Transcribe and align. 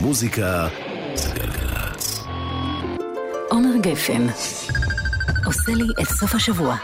מוזיקה 0.00 0.68
זה 1.14 1.28
גלגלצ. 1.34 2.20
עומר 3.50 3.76
גפן 3.80 4.26
עושה 5.44 5.72
לי 5.72 6.02
את 6.02 6.08
סוף 6.08 6.34
השבוע. 6.34 6.76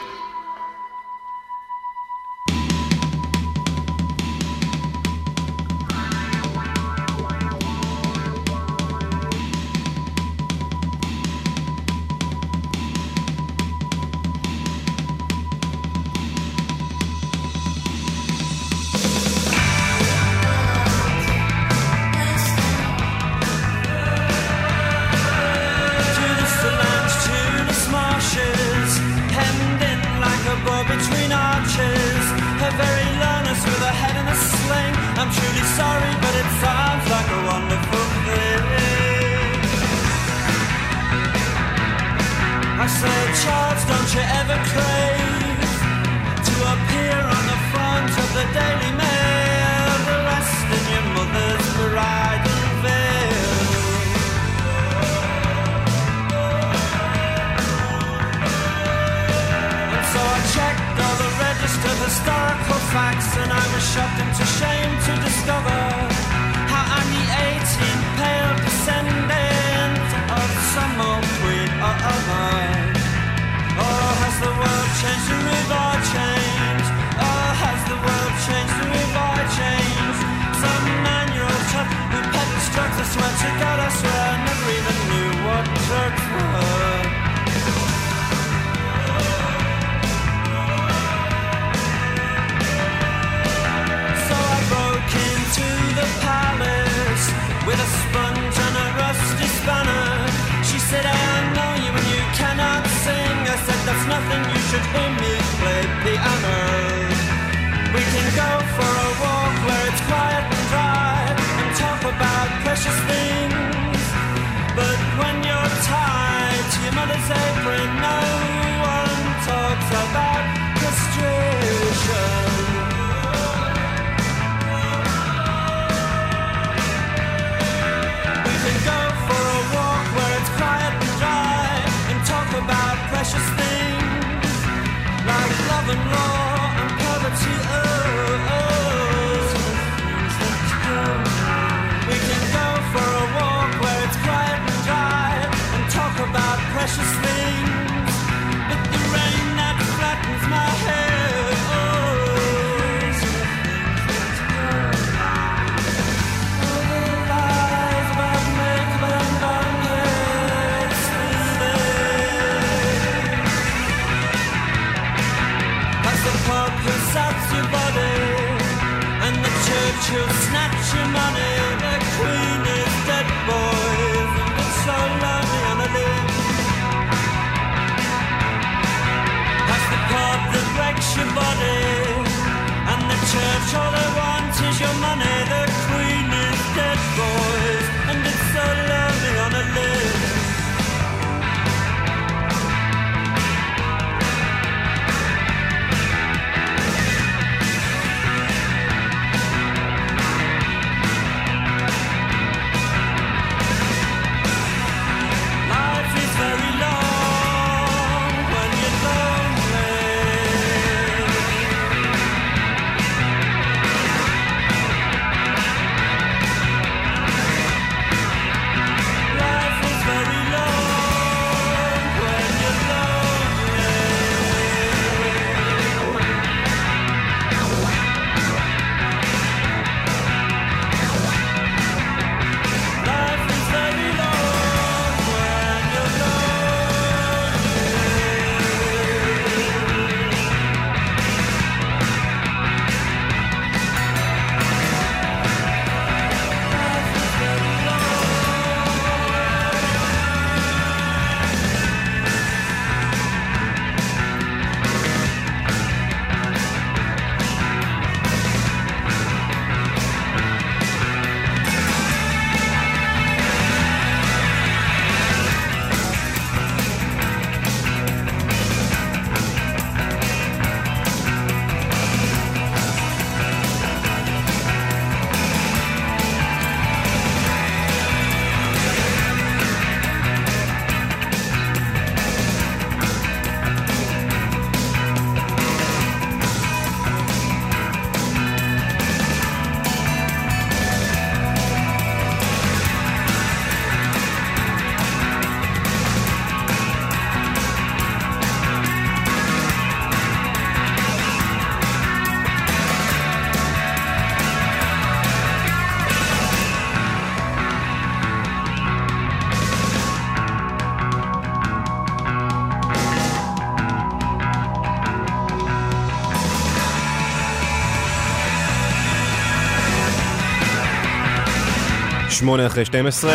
שמונה 322.38 322.66
אחרי 322.66 322.84
12. 322.84 323.34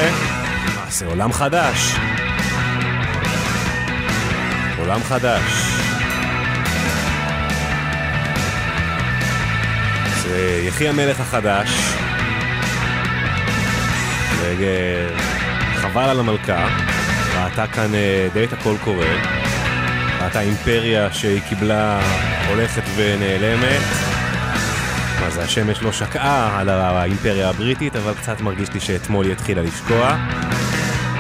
מה 0.76 0.86
זה 0.90 1.06
עולם 1.06 1.34
חדש? 1.34 1.96
עולם 4.80 5.04
חדש. 5.04 5.42
זה 10.24 10.62
יחי 10.68 10.88
המלך 10.88 11.20
החדש. 11.20 11.70
וחבל 15.78 16.10
על 16.10 16.20
המלכה. 16.20 16.68
ראתה 17.36 17.68
כאן 17.68 17.96
אה, 17.96 18.28
די 18.34 18.44
את 18.44 18.54
הכל 18.54 18.76
קורה. 18.84 19.16
ראתה 20.22 20.42
אימפריה 20.42 21.14
שהיא 21.14 21.42
קיבלה 21.50 22.00
הולכת 22.50 22.84
ונעלמת. 22.96 24.01
זה, 25.30 25.44
השמש 25.44 25.82
לא 25.82 25.92
שקעה 25.92 26.60
על 26.60 26.70
האימפריה 26.70 27.50
הבריטית, 27.50 27.96
אבל 27.96 28.14
קצת 28.14 28.42
מרגיש 28.42 28.70
לי 28.74 28.80
שאתמול 28.80 29.26
היא 29.26 29.34
התחילה 29.34 29.62
לשקוע. 29.62 30.18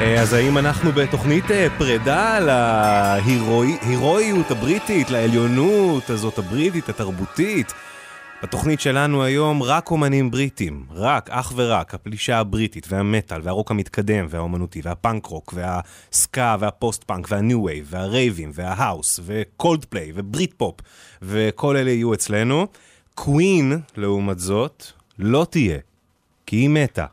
אה, 0.01 0.21
אז 0.21 0.33
האם 0.33 0.57
אנחנו 0.57 0.91
בתוכנית 0.91 1.51
אה, 1.51 1.67
פרידה 1.77 2.39
להירואיות 2.39 4.51
הבריטית, 4.51 5.09
לעליונות 5.09 6.09
הזאת 6.09 6.37
הבריטית, 6.37 6.89
התרבותית? 6.89 7.73
בתוכנית 8.43 8.81
שלנו 8.81 9.23
היום 9.23 9.63
רק 9.63 9.91
אומנים 9.91 10.31
בריטים, 10.31 10.85
רק, 10.91 11.29
אך 11.29 11.53
ורק, 11.55 11.93
הפלישה 11.93 12.39
הבריטית 12.39 12.87
והמטאל 12.89 13.41
והרוק 13.43 13.71
המתקדם 13.71 14.25
והאומנותי 14.29 14.81
והפאנק 14.83 15.25
רוק 15.25 15.53
והסקה 15.55 16.55
וה 16.59 16.74
post 16.74 17.03
punk 17.03 17.27
וה 17.29 17.43
new 17.43 17.63
wave 17.63 17.87
והרייבים 17.89 18.51
וההאוס 18.53 19.19
ו 19.25 19.85
Coldplay 19.85 20.11
ו 20.15 20.53
Britpop 20.53 20.75
וכל 21.21 21.77
אלה 21.77 21.91
יהיו 21.91 22.13
אצלנו. 22.13 22.67
קווין, 23.15 23.79
לעומת 23.97 24.39
זאת, 24.39 24.85
לא 25.19 25.47
תהיה, 25.49 25.77
כי 26.45 26.55
היא 26.55 26.69
מתה. 26.69 27.05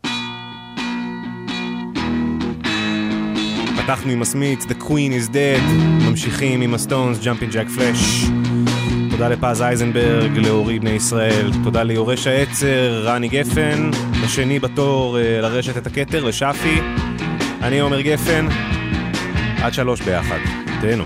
פתחנו 3.83 4.11
עם 4.13 4.23
הסמיץ, 4.23 4.65
The 4.65 4.83
Queen 4.83 5.27
is 5.27 5.33
Dead, 5.33 5.63
ממשיכים 6.09 6.61
עם 6.61 6.75
הסטונס, 6.75 7.19
Jumping 7.23 7.53
Jack 7.53 7.79
Flash. 7.79 8.31
תודה 9.11 9.29
לפז 9.29 9.63
אייזנברג, 9.63 10.39
לאורי 10.39 10.79
בני 10.79 10.91
ישראל, 10.91 11.51
תודה 11.65 11.83
ליורש 11.83 12.27
העצר, 12.27 13.03
רני 13.05 13.29
גפן, 13.29 13.91
לשני 14.25 14.59
בתור 14.59 15.19
אה, 15.19 15.41
לרשת 15.41 15.77
את 15.77 15.87
הכתר, 15.87 16.25
לשאפי. 16.25 16.81
אני 17.63 17.81
עומר 17.81 18.01
גפן, 18.01 18.49
עד 19.63 19.75
שלוש 19.75 20.01
ביחד. 20.01 20.39
תהנו. 20.81 21.05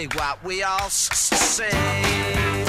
Dig 0.00 0.14
what 0.14 0.42
we 0.44 0.62
all 0.62 0.86
s- 0.86 1.10
say. 1.28 1.68
I'm 1.68 2.64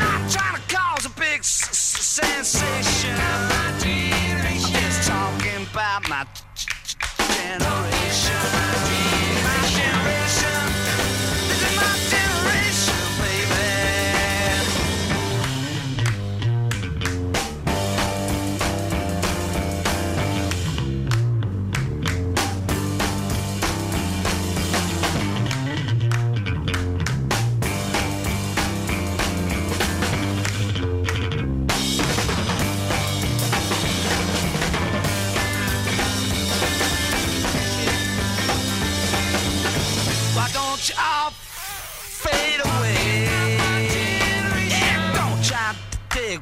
not 0.00 0.30
trying 0.30 0.56
to 0.56 0.62
cause 0.76 1.06
a 1.06 1.10
big 1.10 1.40
s- 1.40 1.70
sensation. 2.18 3.14
I'm 3.14 4.58
just 4.72 5.08
talking 5.08 5.66
about 5.72 6.08
my 6.08 6.26
generation. 7.36 9.07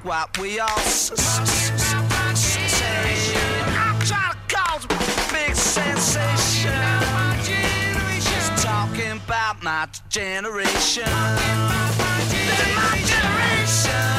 What 0.06 0.38
we 0.38 0.60
all 0.60 0.68
s-. 0.78 1.10
I'm 3.76 3.98
to 4.30 4.54
cause 4.54 4.84
a 4.84 4.88
big 5.34 5.54
sensation. 5.56 6.70
Just 8.20 8.64
talking 8.64 9.20
about 9.26 9.62
my 9.64 9.88
generation. 10.08 11.10
My 12.76 13.02
generation. 13.04 14.15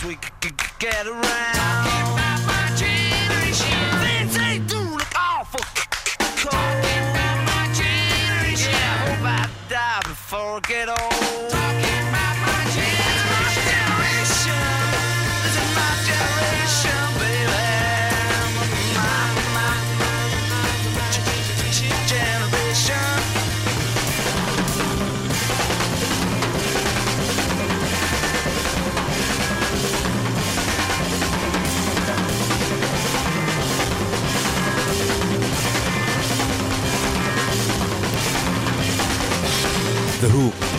we 0.00 0.14
could 0.40 0.54
get 0.78 1.06
around. 1.06 2.11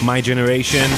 My 0.06 0.26
Generation, 0.26 0.90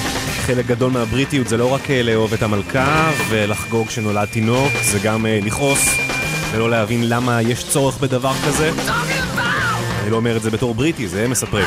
חלק 0.45 0.65
גדול 0.65 0.91
מהבריטיות 0.91 1.47
זה 1.47 1.57
לא 1.57 1.74
רק 1.74 1.91
אה, 1.91 2.03
לאהוב 2.03 2.33
את 2.33 2.41
המלכה 2.41 3.12
ולחגוג 3.29 3.89
שנולד 3.89 4.25
תינוק, 4.25 4.71
זה 4.83 5.00
גם 5.00 5.25
אה, 5.25 5.39
לכעוס 5.43 5.85
ולא 6.51 6.69
להבין 6.69 7.09
למה 7.09 7.41
יש 7.41 7.63
צורך 7.63 7.97
בדבר 7.97 8.33
כזה. 8.47 8.71
אני 10.01 10.12
לא 10.12 10.15
אומר 10.15 10.38
את 10.38 10.41
זה 10.41 10.51
בתור 10.51 10.74
בריטי, 10.74 11.07
זה 11.07 11.24
הם 11.24 11.31
מספרים. 11.31 11.65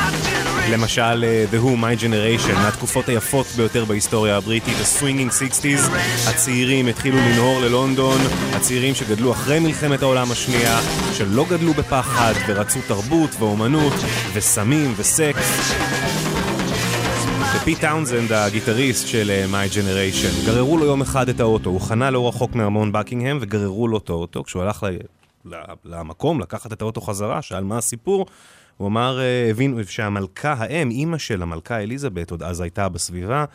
למשל, 0.71 1.23
אה, 1.23 1.45
The 1.51 1.63
Who, 1.63 1.81
My 1.81 2.01
Generation, 2.01 2.53
מהתקופות 2.53 3.09
היפות 3.09 3.47
ביותר 3.55 3.85
בהיסטוריה 3.85 4.37
הבריטית, 4.37 4.75
ה-Swinging 4.79 5.31
60's, 5.31 5.91
הצעירים 6.29 6.87
התחילו 6.87 7.17
לנהור 7.17 7.59
ללונדון, 7.59 8.21
הצעירים 8.53 8.95
שגדלו 8.95 9.31
אחרי 9.31 9.59
מלחמת 9.59 10.01
העולם 10.01 10.31
השנייה, 10.31 10.79
שלא 11.13 11.45
גדלו 11.49 11.73
בפחד 11.73 12.33
ורצו 12.47 12.79
תרבות 12.87 13.35
ואומנות 13.39 13.93
וסמים 14.33 14.93
וסקס. 14.97 15.73
ופיט 17.61 17.79
טאונזנד, 17.81 18.31
הגיטריסט 18.31 19.07
של 19.07 19.29
אה, 19.29 19.45
My 19.45 19.73
Generation, 19.73 20.45
גררו 20.45 20.77
לו 20.77 20.85
יום 20.85 21.01
אחד 21.01 21.29
את 21.29 21.39
האוטו, 21.39 21.69
הוא 21.69 21.81
חנה 21.81 22.09
לא 22.11 22.27
רחוק 22.27 22.55
מארמון 22.55 22.91
בקינגהם 22.91 23.37
וגררו 23.41 23.87
לו 23.87 23.97
את 23.97 24.09
האוטו. 24.09 24.43
כשהוא 24.43 24.61
הלך 24.61 24.83
ל... 24.83 24.97
ל- 25.55 25.55
למקום 25.85 26.39
לקחת 26.39 26.73
את 26.73 26.81
האוטו 26.81 27.01
חזרה, 27.01 27.41
שאל 27.41 27.63
מה 27.63 27.77
הסיפור, 27.77 28.25
הוא 28.77 28.87
אמר, 28.87 29.19
אה, 29.19 29.47
הבין 29.49 29.77
שהמלכה, 29.87 30.55
האם, 30.57 30.89
אימא 30.89 31.17
של 31.17 31.41
המלכה 31.41 31.79
אליזבת, 31.79 32.31
עוד 32.31 32.43
אז 32.43 32.61
הייתה 32.61 32.89
בסביבה, 32.89 33.45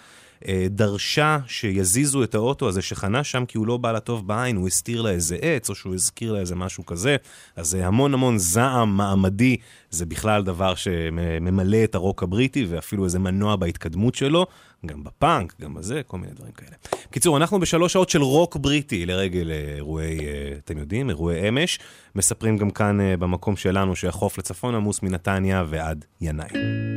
דרשה 0.70 1.38
שיזיזו 1.46 2.22
את 2.22 2.34
האוטו 2.34 2.68
הזה 2.68 2.82
שחנה 2.82 3.24
שם 3.24 3.44
כי 3.46 3.58
הוא 3.58 3.66
לא 3.66 3.76
בא 3.76 3.92
לה 3.92 4.00
טוב 4.00 4.28
בעין, 4.28 4.56
הוא 4.56 4.66
הסתיר 4.66 5.02
לה 5.02 5.10
איזה 5.10 5.36
עץ 5.40 5.70
או 5.70 5.74
שהוא 5.74 5.94
הזכיר 5.94 6.32
לה 6.32 6.40
איזה 6.40 6.54
משהו 6.54 6.86
כזה. 6.86 7.16
אז 7.56 7.66
זה 7.66 7.86
המון 7.86 8.14
המון 8.14 8.38
זעם 8.38 8.96
מעמדי, 8.96 9.56
זה 9.90 10.06
בכלל 10.06 10.42
דבר 10.42 10.74
שממלא 10.74 11.84
את 11.84 11.94
הרוק 11.94 12.22
הבריטי 12.22 12.66
ואפילו 12.68 13.04
איזה 13.04 13.18
מנוע 13.18 13.56
בהתקדמות 13.56 14.14
שלו, 14.14 14.46
גם 14.86 15.04
בפאנק, 15.04 15.54
גם 15.60 15.74
בזה, 15.74 16.00
כל 16.06 16.18
מיני 16.18 16.32
דברים 16.32 16.52
כאלה. 16.52 16.76
קיצור, 17.10 17.36
אנחנו 17.36 17.60
בשלוש 17.60 17.92
שעות 17.92 18.10
של 18.10 18.22
רוק 18.22 18.56
בריטי 18.56 19.06
לרגל 19.06 19.50
אה, 19.50 19.74
אירועי, 19.76 20.18
אה, 20.18 20.56
אתם 20.64 20.78
יודעים, 20.78 21.10
אירועי 21.10 21.48
אמש. 21.48 21.78
מספרים 22.14 22.56
גם 22.56 22.70
כאן 22.70 23.00
אה, 23.00 23.16
במקום 23.16 23.56
שלנו 23.56 23.96
שהחוף 23.96 24.38
לצפון 24.38 24.74
עמוס 24.74 25.02
מנתניה 25.02 25.64
ועד 25.68 26.04
ינאי. 26.20 26.93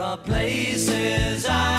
Are 0.00 0.16
places 0.18 1.44
I 1.46 1.77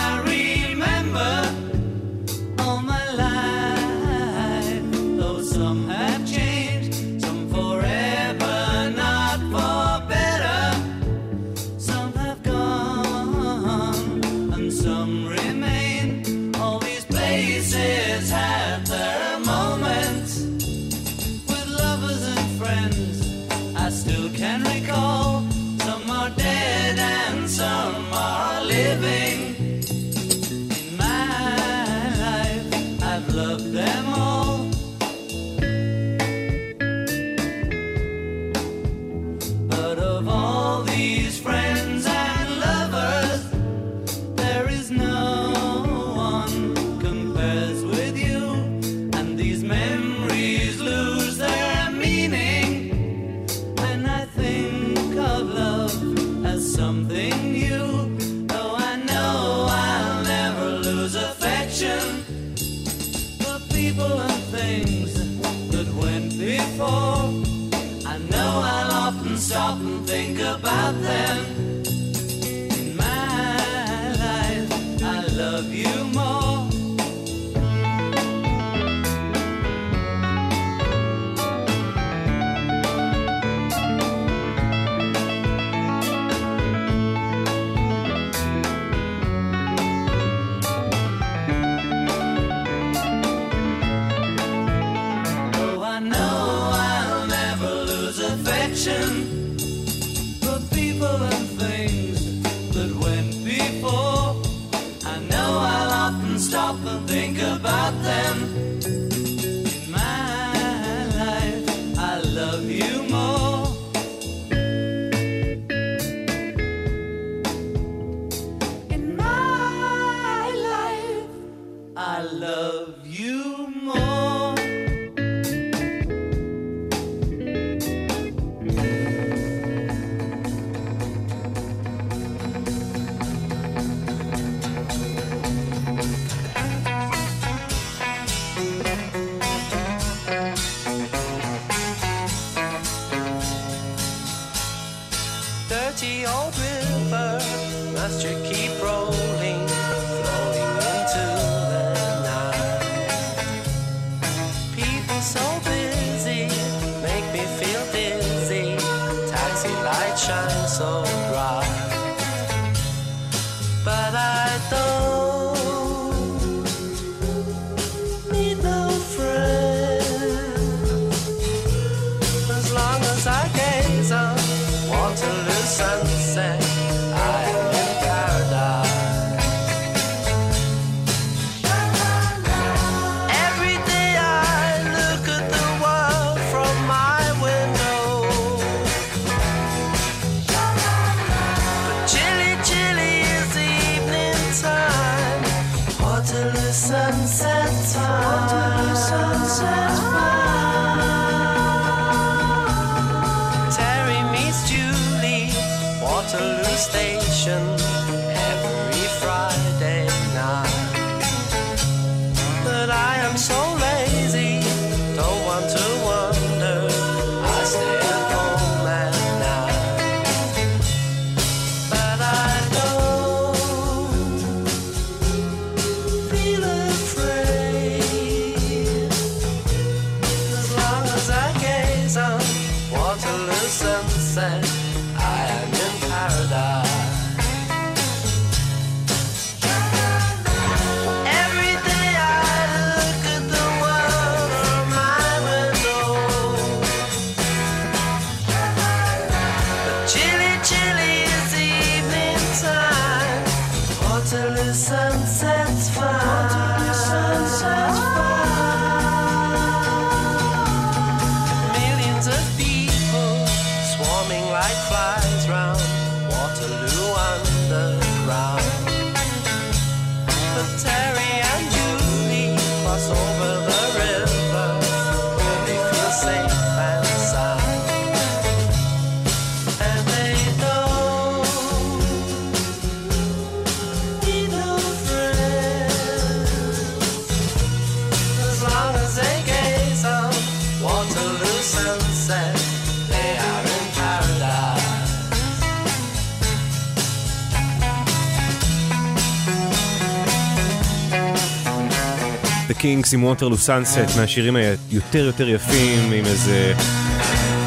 Kings 302.90 303.14
עם 303.14 303.24
ווטרלו 303.24 303.58
סאנסט 303.58 304.18
מהשירים 304.18 304.56
היותר 304.56 305.26
יותר 305.26 305.50
יפים 305.50 306.12
עם 306.12 306.26
איזה... 306.26 306.74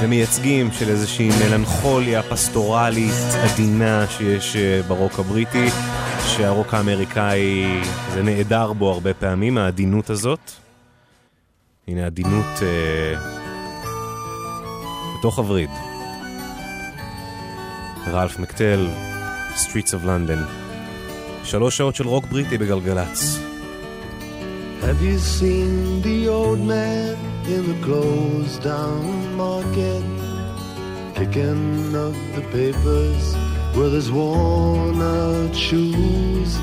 הם 0.00 0.10
מייצגים 0.10 0.72
של 0.72 0.88
איזושהי 0.88 1.28
מלנכוליה 1.28 2.22
פסטורלית 2.22 3.14
עדינה 3.42 4.06
שיש 4.08 4.56
אה, 4.56 4.80
ברוק 4.88 5.18
הבריטי 5.18 5.68
שהרוק 6.26 6.74
האמריקאי 6.74 7.64
זה 8.14 8.22
נעדר 8.22 8.72
בו 8.72 8.90
הרבה 8.90 9.14
פעמים 9.14 9.58
העדינות 9.58 10.10
הזאת. 10.10 10.50
הנה 11.88 12.06
עדינות 12.06 12.62
אה, 12.62 13.20
בתוך 15.18 15.38
הווריד. 15.38 15.70
רלף 18.06 18.38
מקטל, 18.38 18.88
Streets 19.54 19.90
of 19.90 20.06
London. 20.06 20.38
שלוש 21.44 21.76
שעות 21.76 21.94
של 21.94 22.06
רוק 22.06 22.24
בריטי 22.26 22.58
בגלגלצ 22.58 23.51
Have 24.82 25.00
you 25.00 25.16
seen 25.16 26.02
the 26.02 26.26
old 26.26 26.58
man 26.58 27.16
in 27.46 27.68
the 27.68 27.86
closed 27.86 28.64
down 28.64 29.36
market? 29.36 30.02
Picking 31.14 31.94
up 31.94 32.16
the 32.34 32.42
papers 32.50 33.36
with 33.76 33.92
his 33.92 34.10
worn 34.10 35.00
out 35.00 35.54
shoes. 35.54 36.56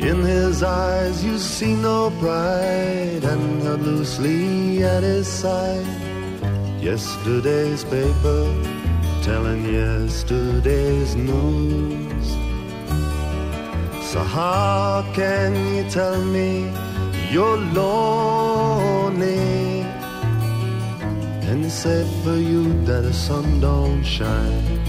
In 0.00 0.22
his 0.22 0.64
eyes 0.64 1.22
you 1.22 1.38
see 1.38 1.74
no 1.74 2.10
pride 2.18 3.22
and 3.22 3.62
held 3.62 3.82
loosely 3.82 4.82
at 4.82 5.04
his 5.04 5.28
side. 5.28 5.86
Yesterday's 6.80 7.84
paper 7.84 8.42
telling 9.22 9.72
yesterday's 9.72 11.14
news. 11.14 12.28
So 14.10 14.18
how 14.18 15.08
can 15.14 15.54
you 15.76 15.88
tell 15.88 16.20
me 16.24 16.79
you're 17.30 17.56
lonely? 17.56 19.38
And 21.48 21.64
it's 21.64 21.74
said 21.74 22.06
for 22.24 22.36
you 22.36 22.72
that 22.84 23.02
the 23.02 23.12
sun 23.12 23.60
don't 23.60 24.02
shine. 24.02 24.80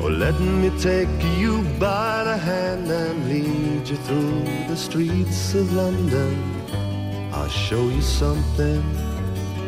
Oh, 0.00 0.08
let 0.08 0.38
me 0.38 0.70
take 0.78 1.08
you 1.38 1.62
by 1.78 2.24
the 2.24 2.36
hand 2.36 2.90
and 2.90 3.28
lead 3.28 3.88
you 3.88 3.96
through 3.96 4.44
the 4.68 4.76
streets 4.76 5.54
of 5.54 5.72
London. 5.72 6.34
I'll 7.32 7.48
show 7.48 7.88
you 7.88 8.02
something 8.02 8.82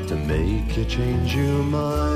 to 0.09 0.15
make 0.15 0.77
you 0.77 0.85
change 0.85 1.35
your 1.35 1.63
mind. 1.63 2.16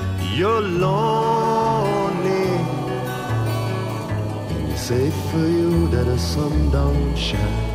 you're 0.33 0.61
lonely? 0.61 2.47
When 4.47 4.71
it's 4.71 4.81
safe 4.81 5.13
for 5.31 5.45
you 5.57 5.87
that 5.89 6.05
the 6.05 6.17
sun 6.17 6.71
don't 6.71 7.15
shine. 7.15 7.69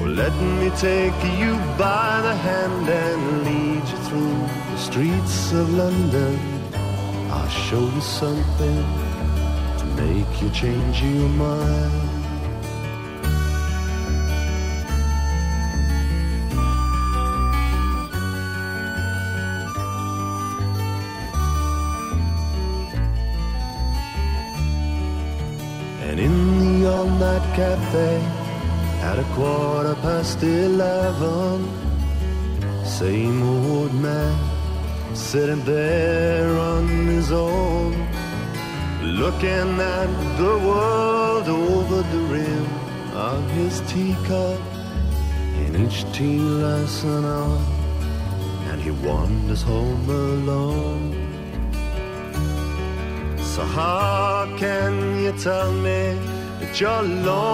Well, 0.00 0.10
let 0.10 0.34
me 0.58 0.70
take 0.76 1.18
you 1.38 1.52
by 1.78 2.20
the 2.22 2.34
hand 2.34 2.88
and 2.88 3.44
lead 3.44 3.88
you 3.92 3.98
through 4.08 4.38
the 4.72 4.78
streets 4.78 5.52
of 5.52 5.72
London. 5.72 6.38
I'll 7.30 7.48
show 7.48 7.80
you 7.80 8.00
something 8.00 8.84
to 9.78 9.84
make 9.96 10.42
you 10.42 10.50
change 10.50 11.02
your 11.02 11.28
mind. 11.28 12.15
Cafe 27.56 28.20
at 29.00 29.18
a 29.18 29.24
quarter 29.34 29.94
past 30.02 30.42
eleven. 30.42 31.66
Same 32.84 33.42
old 33.42 33.94
man 33.94 34.36
sitting 35.14 35.62
there 35.64 36.50
on 36.58 36.86
his 37.06 37.32
own, 37.32 37.92
looking 39.22 39.70
at 39.80 40.10
the 40.36 40.54
world 40.68 41.48
over 41.48 42.02
the 42.14 42.22
rim 42.34 42.66
of 43.14 43.40
his 43.52 43.80
teacup. 43.92 44.60
And 45.62 45.76
each 45.84 46.04
tea 46.12 46.38
lasts 46.38 47.04
an 47.04 47.24
hour, 47.24 47.60
and 48.68 48.82
he 48.82 48.90
wanders 48.90 49.62
home 49.62 50.08
alone. 50.10 51.08
So 53.38 53.62
how 53.64 54.54
can 54.58 54.92
you 55.22 55.32
tell 55.32 55.72
me 55.72 56.18
that 56.60 56.80
you're 56.80 57.02
lonely? 57.02 57.46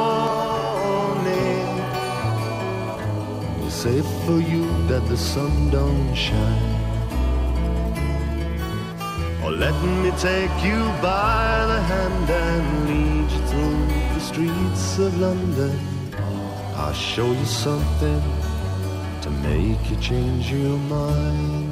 It's 3.65 3.75
safe 3.75 4.11
for 4.27 4.41
you 4.41 4.67
that 4.89 5.07
the 5.09 5.17
sun 5.17 5.71
don't 5.71 6.15
shine. 6.15 6.81
Or 9.43 9.51
let 9.51 9.75
me 10.03 10.11
take 10.19 10.57
you 10.65 10.81
by 11.03 11.67
the 11.67 11.81
hand 11.83 12.31
and 12.31 12.89
lead 12.89 13.31
you 13.33 13.43
through 13.49 13.87
the 14.15 14.21
streets 14.21 14.99
of 14.99 15.19
London. 15.19 15.79
I'll 16.77 16.93
show 16.93 17.33
you 17.33 17.45
something 17.45 18.23
to 19.23 19.31
make 19.31 19.91
you 19.91 19.97
change 19.97 20.51
your 20.53 20.79
mind. 20.79 21.72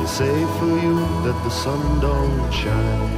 It's 0.00 0.12
say 0.12 0.38
for 0.58 0.74
you 0.84 0.94
that 1.24 1.38
the 1.42 1.50
sun 1.50 1.82
don't 2.00 2.52
shine. 2.52 3.12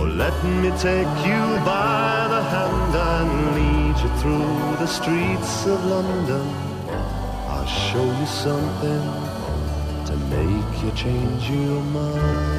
Or 0.00 0.08
let 0.08 0.36
me 0.62 0.70
take 0.78 1.14
you 1.28 1.42
by 1.72 2.26
the 2.34 2.42
hand 2.54 2.94
and 3.12 3.30
lead 3.56 3.96
you 4.02 4.10
through 4.20 4.76
the 4.82 4.86
streets 4.86 5.66
of 5.66 5.84
London. 5.84 6.46
I'll 7.52 7.66
show 7.66 8.06
you 8.20 8.26
something 8.26 9.04
to 10.08 10.16
make 10.34 10.82
you 10.82 10.90
change 10.92 11.50
your 11.50 11.82
mind. 11.82 12.55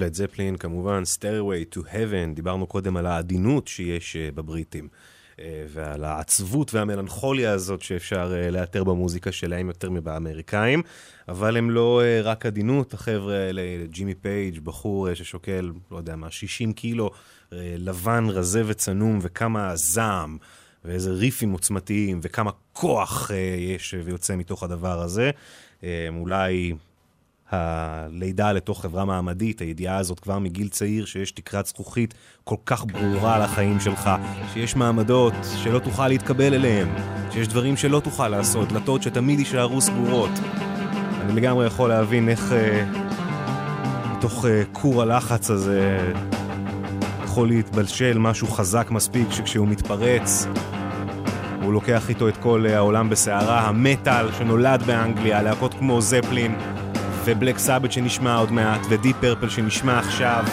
לד 0.00 0.14
זפלין 0.14 0.56
כמובן, 0.56 1.02
Stairway 1.16 1.74
to 1.74 1.78
Heaven, 1.78 2.34
דיברנו 2.34 2.66
קודם 2.66 2.96
על 2.96 3.06
העדינות 3.06 3.68
שיש 3.68 4.16
אה, 4.16 4.28
בבריטים. 4.34 4.88
אה, 5.40 5.64
ועל 5.68 6.04
העצבות 6.04 6.74
והמלנכוליה 6.74 7.52
הזאת 7.52 7.82
שאפשר 7.82 8.32
אה, 8.36 8.50
לאתר 8.50 8.84
במוזיקה 8.84 9.32
שלהם 9.32 9.68
יותר 9.68 9.90
מבאמריקאים. 9.90 10.82
אבל 11.28 11.56
הם 11.56 11.70
לא 11.70 12.02
רק 12.24 12.46
עדינות, 12.46 12.94
החבר'ה 12.94 13.34
האלה, 13.34 13.62
ג'ימי 13.84 14.14
פייג', 14.14 14.58
בחור 14.58 15.14
ששוקל, 15.14 15.72
לא 15.90 15.96
יודע 15.96 16.16
מה, 16.16 16.30
60 16.30 16.72
קילו, 16.72 17.10
לבן, 17.52 18.26
רזה 18.28 18.62
וצנום, 18.66 19.18
וכמה 19.22 19.76
זעם, 19.76 20.38
ואיזה 20.84 21.10
ריפים 21.10 21.52
עוצמתיים, 21.52 22.20
וכמה 22.22 22.50
כוח 22.72 23.30
אה, 23.30 23.36
יש 23.58 23.94
ויוצא 24.04 24.36
מתוך 24.36 24.62
הדבר 24.62 25.00
הזה. 25.00 25.30
אה, 25.84 26.08
אולי 26.18 26.72
הלידה 27.50 28.52
לתוך 28.52 28.82
חברה 28.82 29.04
מעמדית, 29.04 29.60
הידיעה 29.60 29.96
הזאת 29.96 30.20
כבר 30.20 30.38
מגיל 30.38 30.68
צעיר 30.68 31.04
שיש 31.04 31.32
תקרת 31.32 31.66
זכוכית 31.66 32.14
כל 32.44 32.56
כך 32.66 32.84
ברורה 32.84 33.36
על 33.36 33.42
החיים 33.42 33.80
שלך, 33.80 34.10
שיש 34.52 34.76
מעמדות 34.76 35.34
שלא 35.56 35.78
תוכל 35.78 36.08
להתקבל 36.08 36.54
אליהם, 36.54 36.88
שיש 37.30 37.48
דברים 37.48 37.76
שלא 37.76 38.00
תוכל 38.00 38.28
לעשות, 38.28 38.68
דלתות 38.68 39.02
שתמיד 39.02 39.38
יישארו 39.38 39.80
סגורות. 39.80 40.30
אני 41.20 41.40
לגמרי 41.40 41.66
יכול 41.66 41.88
להבין 41.88 42.28
איך 42.28 42.52
אה, 42.52 42.86
מתוך 44.16 44.44
אה, 44.44 44.62
כור 44.72 45.02
הלחץ 45.02 45.50
הזה 45.50 46.12
יכול 47.24 47.48
להתבלשל 47.48 48.18
משהו 48.18 48.46
חזק 48.46 48.90
מספיק 48.90 49.26
שכשהוא 49.30 49.68
מתפרץ 49.68 50.46
הוא 51.62 51.72
לוקח 51.72 52.08
איתו 52.08 52.28
את 52.28 52.36
כל 52.36 52.64
אה, 52.66 52.76
העולם 52.76 53.10
בסערה, 53.10 53.60
המטאל 53.60 54.32
שנולד 54.32 54.82
באנגליה, 54.82 55.42
להקות 55.42 55.74
כמו 55.74 56.00
זפלין 56.00 56.54
ובלק 57.24 57.58
סאבט 57.58 57.92
שנשמע 57.92 58.36
עוד 58.36 58.52
מעט, 58.52 58.80
ודיפ 58.90 59.16
פרפל 59.20 59.48
שנשמע 59.48 59.98
עכשיו. 59.98 60.44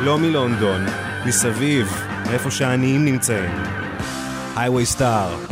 לא 0.00 0.18
מלונדון, 0.18 0.86
מסביב, 1.26 1.92
מאיפה 2.26 2.50
שהעניים 2.50 3.04
נמצאים. 3.04 3.50
היי 4.56 4.86
סטאר. 4.86 5.49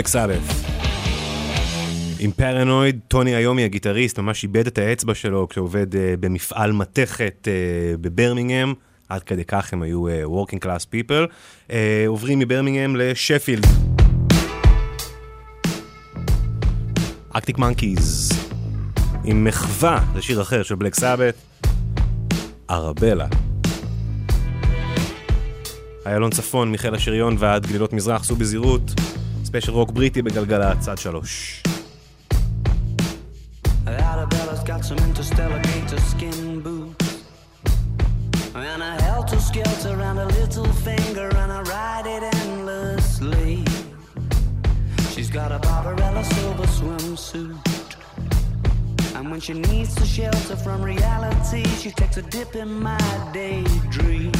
בלק 0.00 0.08
סאבת. 0.08 0.40
עם 2.18 2.30
פרנויד, 2.32 3.00
טוני 3.08 3.36
איומי 3.36 3.64
הגיטריסט 3.64 4.18
ממש 4.18 4.42
איבד 4.42 4.66
את 4.66 4.78
האצבע 4.78 5.14
שלו 5.14 5.48
כשעובד 5.48 5.92
uh, 5.92 5.96
במפעל 6.20 6.72
מתכת 6.72 7.48
uh, 7.48 7.96
בברמינגהם, 8.00 8.74
עד 9.08 9.22
כדי 9.22 9.44
כך 9.44 9.72
הם 9.72 9.82
היו 9.82 10.06
uh, 10.08 10.10
working 10.10 10.64
class 10.64 10.86
people, 10.92 11.30
uh, 11.68 11.72
עוברים 12.06 12.38
מברמינגהם 12.38 12.96
לשפילד. 12.96 13.66
אקטיק 17.32 17.58
מנקיז, 17.58 18.32
עם 19.24 19.44
מחווה, 19.44 20.04
זה 20.14 20.22
שיר 20.22 20.42
אחר 20.42 20.62
של 20.62 20.74
בלק 20.74 20.94
סאבת, 20.94 21.34
ארבלה. 22.70 23.26
איילון 26.06 26.30
צפון, 26.30 26.72
מיכאל 26.72 26.94
השריון 26.94 27.36
ועד 27.38 27.66
גלילות 27.66 27.92
מזרח, 27.92 28.24
סעו 28.24 28.36
בזהירות, 28.36 28.90
ספיישל 29.49 29.71
רוק 29.71 29.91
בריטי 29.91 30.21
בגלגלה, 30.21 30.73
צד 30.79 30.97
שלוש. 30.97 31.63
Arabella's 33.87 34.63
got 34.63 34.83
some 34.83 34.97
interstellar 34.97 35.61
gator 35.61 35.99
skin 35.99 36.59
boots 36.61 37.23
And 38.55 38.81
a 38.81 38.93
helter 39.03 39.39
skelter 39.39 39.95
and 40.01 40.19
a 40.19 40.25
little 40.39 40.65
finger 40.87 41.29
And 41.41 41.51
I 41.51 41.61
ride 41.61 42.07
it 42.07 42.23
endlessly 42.35 43.63
She's 45.13 45.29
got 45.29 45.51
a 45.51 45.59
Barbarella 45.59 46.23
silver 46.23 46.67
swimsuit 46.77 47.91
And 49.15 49.29
when 49.29 49.39
she 49.39 49.53
needs 49.53 49.93
to 49.95 50.05
shelter 50.05 50.55
from 50.55 50.81
reality 50.81 51.63
She 51.81 51.91
takes 51.91 52.17
a 52.17 52.23
dip 52.23 52.55
in 52.55 52.81
my 52.81 53.29
daydream 53.33 54.31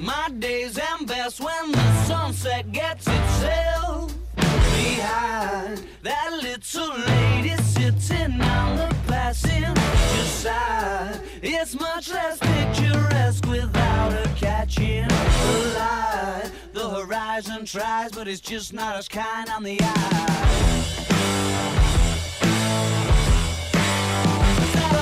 My 0.00 0.28
days 0.38 0.78
end 0.78 1.08
best 1.08 1.40
when 1.40 1.72
the 1.72 2.04
sunset 2.04 2.70
gets 2.70 3.06
itself 3.08 4.14
behind 4.36 5.84
that 6.02 6.38
little 6.40 6.96
lady 6.98 7.56
sitting 7.62 8.40
on 8.40 8.76
the 8.76 8.94
passenger 9.08 10.24
side. 10.24 11.20
It's 11.42 11.74
much 11.74 12.10
less 12.12 12.38
picturesque 12.38 13.46
without 13.46 14.12
her 14.12 14.34
catching 14.36 15.08
the 15.08 15.74
light. 15.76 16.52
The 16.72 16.88
horizon 16.88 17.64
tries, 17.64 18.12
but 18.12 18.28
it's 18.28 18.40
just 18.40 18.72
not 18.72 18.94
as 18.94 19.08
kind 19.08 19.48
on 19.50 19.64
the 19.64 19.78
eye. 19.80 20.28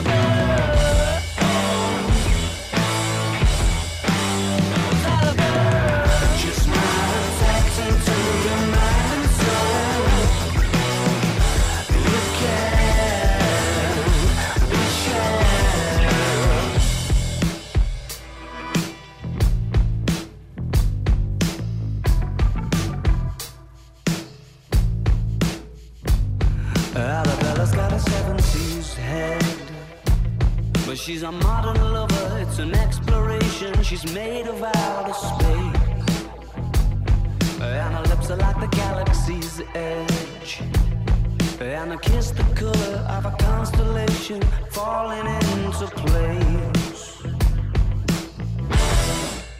Is? 0.08 0.95
She's 30.96 31.22
a 31.22 31.32
modern 31.32 31.80
lover, 31.92 32.38
it's 32.40 32.58
an 32.58 32.74
exploration. 32.74 33.82
She's 33.82 34.04
made 34.14 34.46
of 34.46 34.62
outer 34.62 35.12
space. 35.12 36.26
And 37.60 37.94
her 37.94 38.02
lips 38.08 38.30
are 38.30 38.36
like 38.36 38.58
the 38.60 38.68
galaxy's 38.68 39.60
edge. 39.74 40.60
And 41.60 41.92
her 41.92 41.98
kiss 41.98 42.30
the 42.30 42.44
color 42.54 42.96
of 43.08 43.26
a 43.26 43.36
constellation 43.38 44.40
falling 44.70 45.26
into 45.26 45.86
place. 45.86 47.22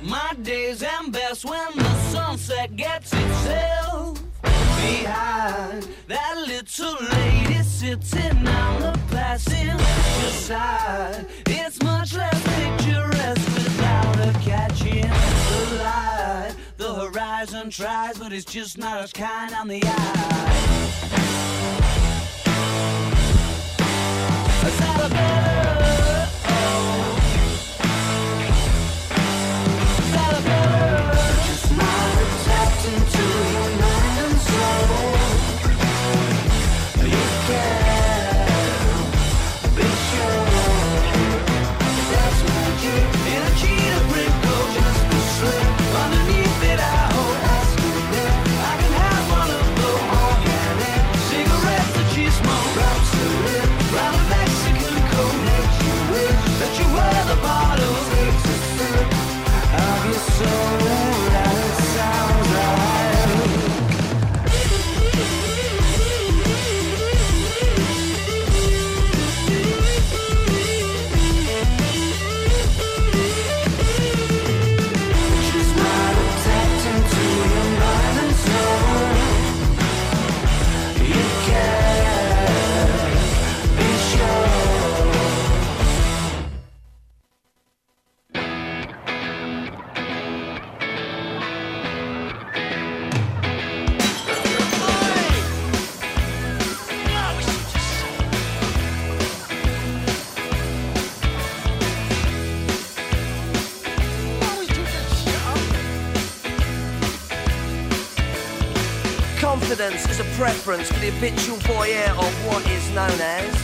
My 0.03 0.34
days 0.43 0.82
end 0.82 1.12
best 1.12 1.45
when 1.45 1.76
the 1.76 1.95
sunset 2.11 2.76
gets 2.76 3.12
itself 3.12 4.26
behind 4.77 5.89
that 6.09 6.37
little 6.47 6.97
lady 7.12 7.62
sitting 7.62 8.47
on 8.49 8.81
the 8.81 8.99
passenger 9.11 9.79
side. 10.31 11.27
It's 11.47 11.83
much 11.83 12.14
less 12.14 12.43
picturesque 12.43 13.55
without 13.55 14.16
her 14.16 14.33
catching 14.41 15.03
the 15.03 15.83
light. 15.83 16.55
The 16.77 16.95
horizon 16.95 17.70
tries, 17.70 18.18
but 18.18 18.33
it's 18.33 18.45
just 18.45 18.79
not 18.79 19.03
as 19.03 19.12
kind 19.12 19.55
on 19.55 19.68
the 19.68 19.83
eye. 19.85 20.53
Is 24.66 24.79
that 24.79 25.01
a 25.05 25.09
bird? 25.09 26.29
Oh. 26.49 27.18
Is 30.03 30.11
that 30.12 30.33
a 30.33 30.43
bird? 30.49 31.47
Just 31.47 31.70
not 31.72 32.14
tapped 32.45 32.85
into 32.95 33.76
Is 109.79 110.20
a 110.20 110.24
preference 110.39 110.89
for 110.89 110.99
the 111.01 111.11
habitual 111.11 111.59
voyeur 111.59 112.09
of 112.09 112.47
what 112.47 112.66
is 112.70 112.89
known 112.93 113.20
as. 113.20 113.55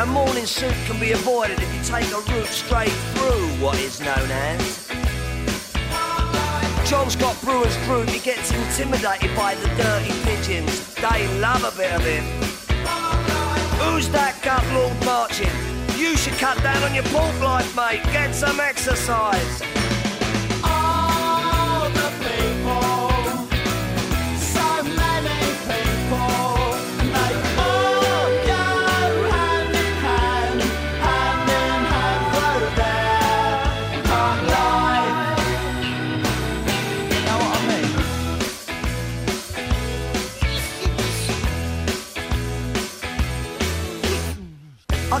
A 0.00 0.06
morning 0.06 0.46
suit 0.46 0.74
can 0.86 0.98
be 0.98 1.12
avoided 1.12 1.60
if 1.60 1.72
you 1.72 1.80
take 1.84 2.10
a 2.10 2.18
route 2.32 2.48
straight 2.48 2.90
through 3.14 3.46
what 3.62 3.78
is 3.78 4.00
known 4.00 4.28
as. 4.32 4.88
John 6.90 7.08
Scott 7.08 7.40
Brewer's 7.40 7.76
group, 7.86 8.08
he 8.08 8.18
gets 8.18 8.50
intimidated 8.50 9.30
by 9.36 9.54
the 9.54 9.68
dirty 9.76 10.10
pigeons. 10.24 10.92
They 10.96 11.28
love 11.38 11.62
a 11.62 11.70
bit 11.76 11.92
of 11.92 12.04
it. 12.04 12.24
Who's 13.78 14.08
that 14.08 14.42
gut 14.42 14.64
lord 14.74 15.04
marching? 15.04 15.54
You 15.96 16.16
should 16.16 16.36
cut 16.38 16.60
down 16.64 16.82
on 16.82 16.96
your 16.96 17.04
pork 17.04 17.40
life, 17.40 17.76
mate. 17.76 18.02
Get 18.12 18.34
some 18.34 18.58
exercise. 18.58 19.62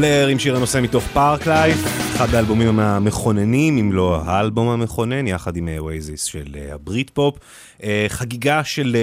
בלר 0.00 0.26
עם 0.26 0.38
שיר 0.38 0.56
הנושא 0.56 0.80
מתוך 0.82 1.04
Parklife, 1.12 1.78
אחד 2.16 2.34
האלבומים 2.34 2.80
המכוננים, 2.80 3.78
אם 3.78 3.92
לא 3.92 4.22
האלבום 4.24 4.68
המכונן, 4.68 5.26
יחד 5.26 5.56
עם 5.56 5.68
אואזיס 5.84 6.24
של 6.24 6.56
אה, 6.56 6.74
הבריטפופ. 6.74 7.38
אה, 7.82 8.06
חגיגה 8.08 8.64
של 8.64 8.96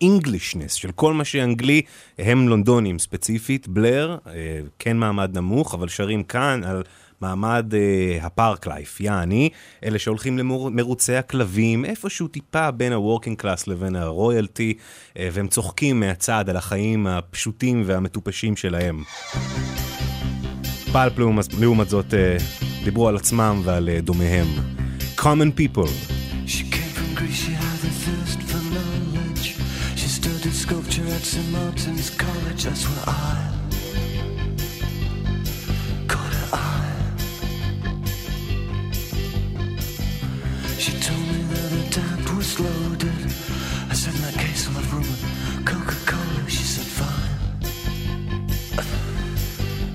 Englishness, 0.00 0.72
של 0.72 0.90
כל 0.92 1.14
מה 1.14 1.24
שאנגלי, 1.24 1.82
הם 2.18 2.48
לונדונים 2.48 2.98
ספציפית. 2.98 3.68
בלר, 3.68 4.16
אה, 4.26 4.32
כן 4.78 4.96
מעמד 4.96 5.38
נמוך, 5.38 5.74
אבל 5.74 5.88
שרים 5.88 6.22
כאן 6.22 6.60
על... 6.64 6.82
מעמד 7.20 7.74
אה, 7.74 8.26
ה 8.26 8.66
Parklife, 8.66 9.00
יעני, 9.00 9.50
אלה 9.84 9.98
שהולכים 9.98 10.38
למרוצי 10.38 11.14
הכלבים, 11.14 11.84
איפשהו 11.84 12.28
טיפה 12.28 12.70
בין 12.70 12.92
ה 12.92 12.98
working 12.98 13.38
class 13.38 13.66
לבין 13.66 13.96
ה 13.96 14.05
royalty, 14.05 14.74
אה, 15.18 15.28
והם 15.32 15.48
צוחקים 15.48 16.00
מהצד 16.00 16.44
על 16.48 16.56
החיים 16.56 17.06
הפשוטים 17.06 17.82
והמטופשים 17.86 18.56
שלהם. 18.56 19.02
פלפ 20.91 21.17
לעומת, 21.19 21.53
לעומת 21.53 21.89
זאת 21.89 22.13
אה, 22.13 22.37
דיברו 22.83 23.07
על 23.07 23.15
עצמם 23.15 23.61
ועל 23.63 23.89
אה, 23.89 23.99
דומיהם. 24.01 24.47
common 25.17 25.51
people. 25.61 25.87
She 26.45 26.63
came 26.75 26.91
from 26.97 27.09
Greece, 27.15 27.39
she 27.45 27.51
had 27.51 27.79
a 27.89 27.93
thirst 28.03 28.39
for 28.49 28.61
knowledge. 28.75 29.47
She 29.99 30.07
studied 30.19 30.53
sculpture 30.65 31.07
at 31.17 31.21
St. 31.31 31.49
Martin's 31.57 32.09
College, 32.23 32.61
that's 32.67 32.83
where 32.89 33.05
I 33.07 33.35
caught 36.11 36.33
her 36.39 36.49
eye. 36.53 36.99
She 40.83 40.91
told 41.07 41.25
me 41.31 41.39
that 41.51 41.69
her 41.75 41.85
dad 41.97 42.19
was 42.37 42.49
loaded. 42.59 43.21
I 43.91 43.93
said, 44.01 44.13
in 44.15 44.21
that 44.27 44.35
case, 44.45 44.61
I'll 44.67 44.73
have 44.79 44.93
room 44.93 45.07
with 45.11 45.23
Coca-Cola. 45.69 46.49
She 46.49 46.63
said, 46.73 46.87
fine. 46.99 47.31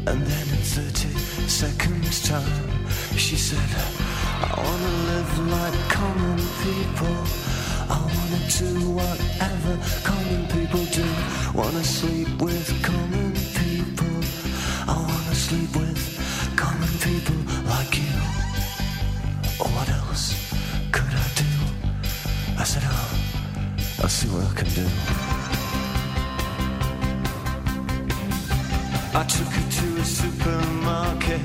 And 0.05 0.21
then 0.21 0.47
in 0.49 0.63
30 0.63 1.09
seconds 1.47 2.27
time, 2.27 2.87
she 3.15 3.37
said, 3.37 3.69
I 4.41 4.53
wanna 4.57 4.93
live 5.11 5.39
like 5.47 5.89
common 5.89 6.37
people. 6.61 7.15
I 7.89 7.99
wanna 8.15 8.41
do 8.59 8.91
whatever 8.91 9.73
common 10.03 10.45
people 10.47 10.83
do. 10.91 11.07
Wanna 11.53 11.83
sleep 11.85 12.27
with 12.41 12.67
common 12.83 13.31
people. 13.61 14.15
I 14.87 14.97
wanna 14.97 15.35
sleep 15.35 15.73
with 15.73 16.01
common 16.57 16.93
people 16.99 17.39
like 17.69 17.97
you. 17.97 18.15
Or 19.61 19.69
what 19.75 19.89
else 19.89 20.35
could 20.91 21.13
I 21.13 21.27
do? 21.35 21.51
I 22.59 22.63
said, 22.65 22.83
oh, 22.85 24.01
I'll 24.01 24.09
see 24.09 24.27
what 24.27 24.43
I 24.51 24.53
can 24.53 24.69
do. 24.73 25.42
I 29.15 29.23
took 29.25 29.47
her 29.47 29.71
to 29.71 30.01
a 30.01 30.05
supermarket. 30.05 31.41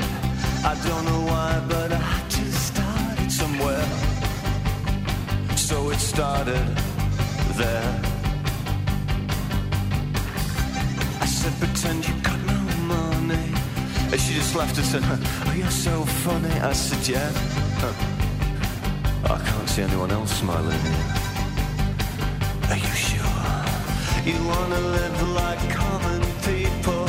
I 0.64 0.74
don't 0.86 1.04
know 1.04 1.20
why, 1.30 1.62
but 1.68 1.92
I 1.92 2.22
just 2.30 2.68
started 2.72 3.30
somewhere. 3.30 3.84
So 5.54 5.90
it 5.90 5.98
started 5.98 6.66
there. 7.60 8.00
I 11.20 11.26
said, 11.26 11.52
pretend 11.58 12.08
you 12.08 12.14
got 12.22 12.40
no 12.46 12.58
money. 12.94 13.52
And 14.12 14.18
she 14.18 14.32
just 14.32 14.54
laughed 14.56 14.78
and 14.78 14.86
said, 14.86 15.02
Oh, 15.04 15.54
you're 15.54 15.70
so 15.70 16.04
funny. 16.24 16.54
I 16.60 16.72
said, 16.72 17.06
Yeah. 17.06 17.30
I 19.24 19.38
can't 19.44 19.68
see 19.68 19.82
anyone 19.82 20.10
else 20.10 20.32
smiling. 20.38 20.80
Are 22.70 22.76
you 22.76 22.94
sure? 23.08 23.28
You 24.24 24.42
wanna 24.46 24.80
live 24.80 25.28
like 25.32 25.70
common 25.70 26.22
people. 26.46 27.07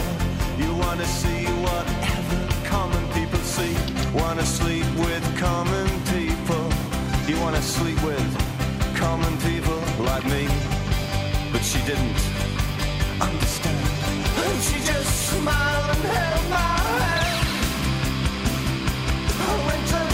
Wanna 0.99 1.11
see 1.11 1.45
whatever 1.63 2.39
common 2.65 3.07
people 3.13 3.39
see. 3.39 3.73
Wanna 4.13 4.45
sleep 4.45 4.85
with 4.97 5.23
common 5.39 5.87
people. 6.11 6.65
You 7.25 7.39
wanna 7.39 7.61
sleep 7.61 8.03
with 8.03 8.27
common 8.97 9.37
people 9.37 9.79
like 10.03 10.25
me. 10.25 10.45
But 11.53 11.63
she 11.63 11.79
didn't 11.87 12.19
understand. 13.21 13.79
And 14.43 14.61
she 14.61 14.79
just 14.91 15.29
smiled 15.29 15.89
and 15.95 16.03
held 16.03 16.49
my 16.49 16.57
hand. 16.57 17.47
I 19.47 19.67
went 19.67 19.87
to 19.93 20.08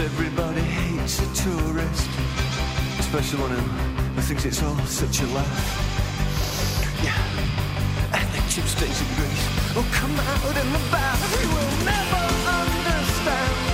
Everybody 0.00 0.60
hates 0.60 1.18
a 1.18 1.26
tourist. 1.42 2.08
Especially 3.00 3.40
one 3.40 3.50
who 3.50 4.22
thinks 4.22 4.44
it's 4.44 4.62
all 4.62 4.78
such 4.86 5.22
a 5.22 5.26
laugh. 5.26 5.66
Yeah, 7.02 7.18
and 8.14 8.48
chip 8.48 8.64
stays 8.64 9.00
in 9.00 9.08
Greece. 9.16 9.44
Oh, 9.74 9.84
come 9.92 10.14
out 10.14 10.56
and 10.56 10.76
about, 10.76 11.18
We 11.36 11.46
will 11.50 11.84
never 11.84 12.22
understand. 12.46 13.67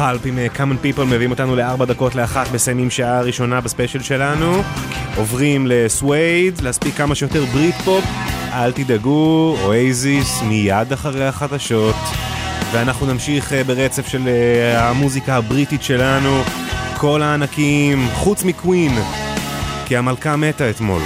פאלפ 0.00 0.26
עם 0.26 0.38
אה, 0.38 0.46
common 0.56 0.84
people 0.84 1.04
מביאים 1.04 1.30
אותנו 1.30 1.56
לארבע 1.56 1.84
דקות 1.84 2.14
לאחת, 2.14 2.52
מסיימים 2.54 2.90
שעה 2.90 3.20
ראשונה 3.20 3.60
בספיישל 3.60 4.02
שלנו. 4.02 4.62
עוברים 5.16 5.66
לסווייד, 5.66 6.60
להספיק 6.60 6.94
כמה 6.94 7.14
שיותר 7.14 7.44
בריטפופ. 7.44 8.04
אל 8.52 8.72
תדאגו, 8.72 9.56
אואזיס 9.64 10.42
מיד 10.42 10.92
אחרי 10.92 11.26
החדשות. 11.26 11.96
ואנחנו 12.72 13.06
נמשיך 13.06 13.52
אה, 13.52 13.64
ברצף 13.64 14.08
של 14.08 14.28
אה, 14.28 14.88
המוזיקה 14.88 15.36
הבריטית 15.36 15.82
שלנו. 15.82 16.42
כל 16.96 17.22
הענקים, 17.22 18.08
חוץ 18.12 18.44
מקווין, 18.44 18.92
כי 19.86 19.96
המלכה 19.96 20.36
מתה 20.36 20.70
אתמול. 20.70 21.02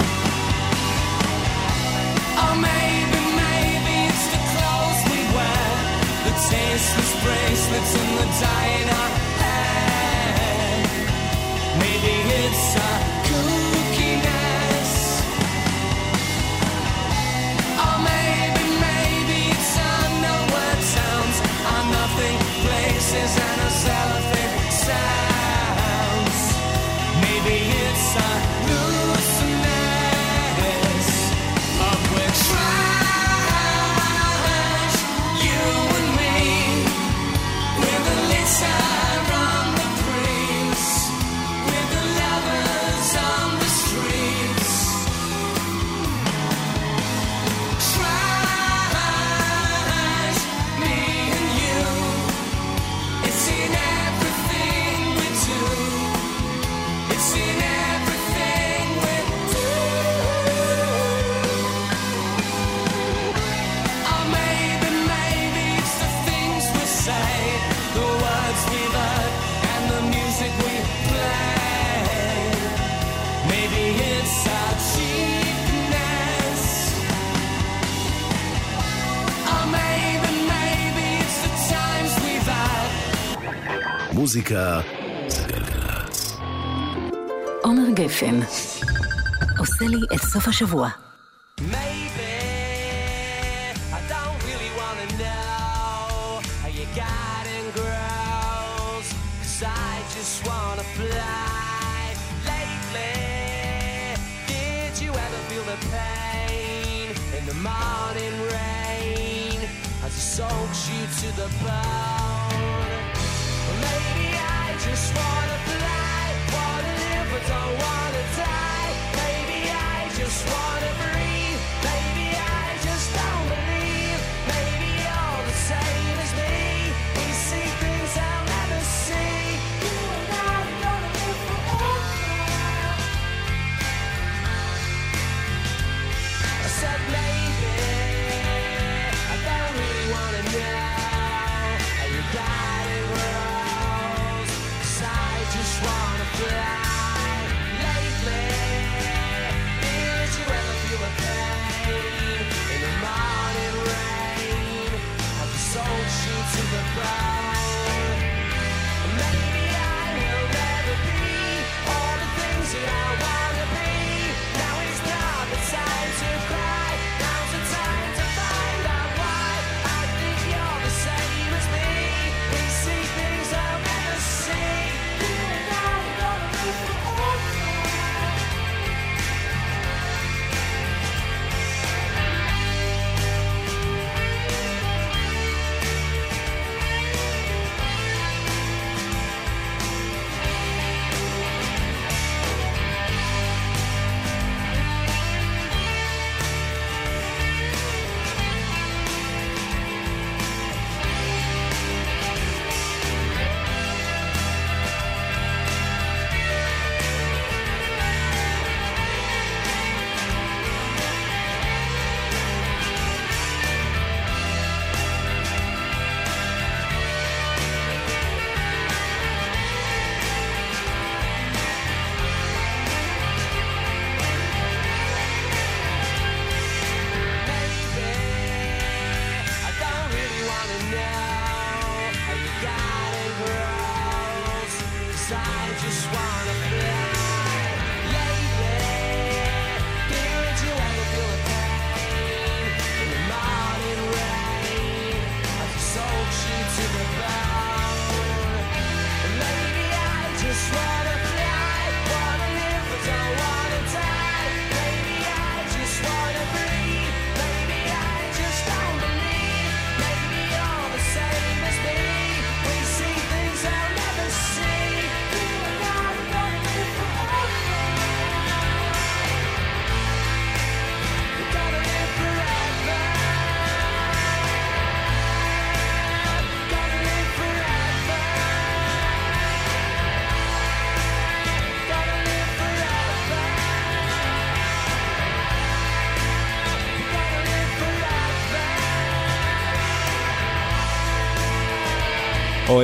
בסוף 90.35 90.47
השבוע. 90.47 91.04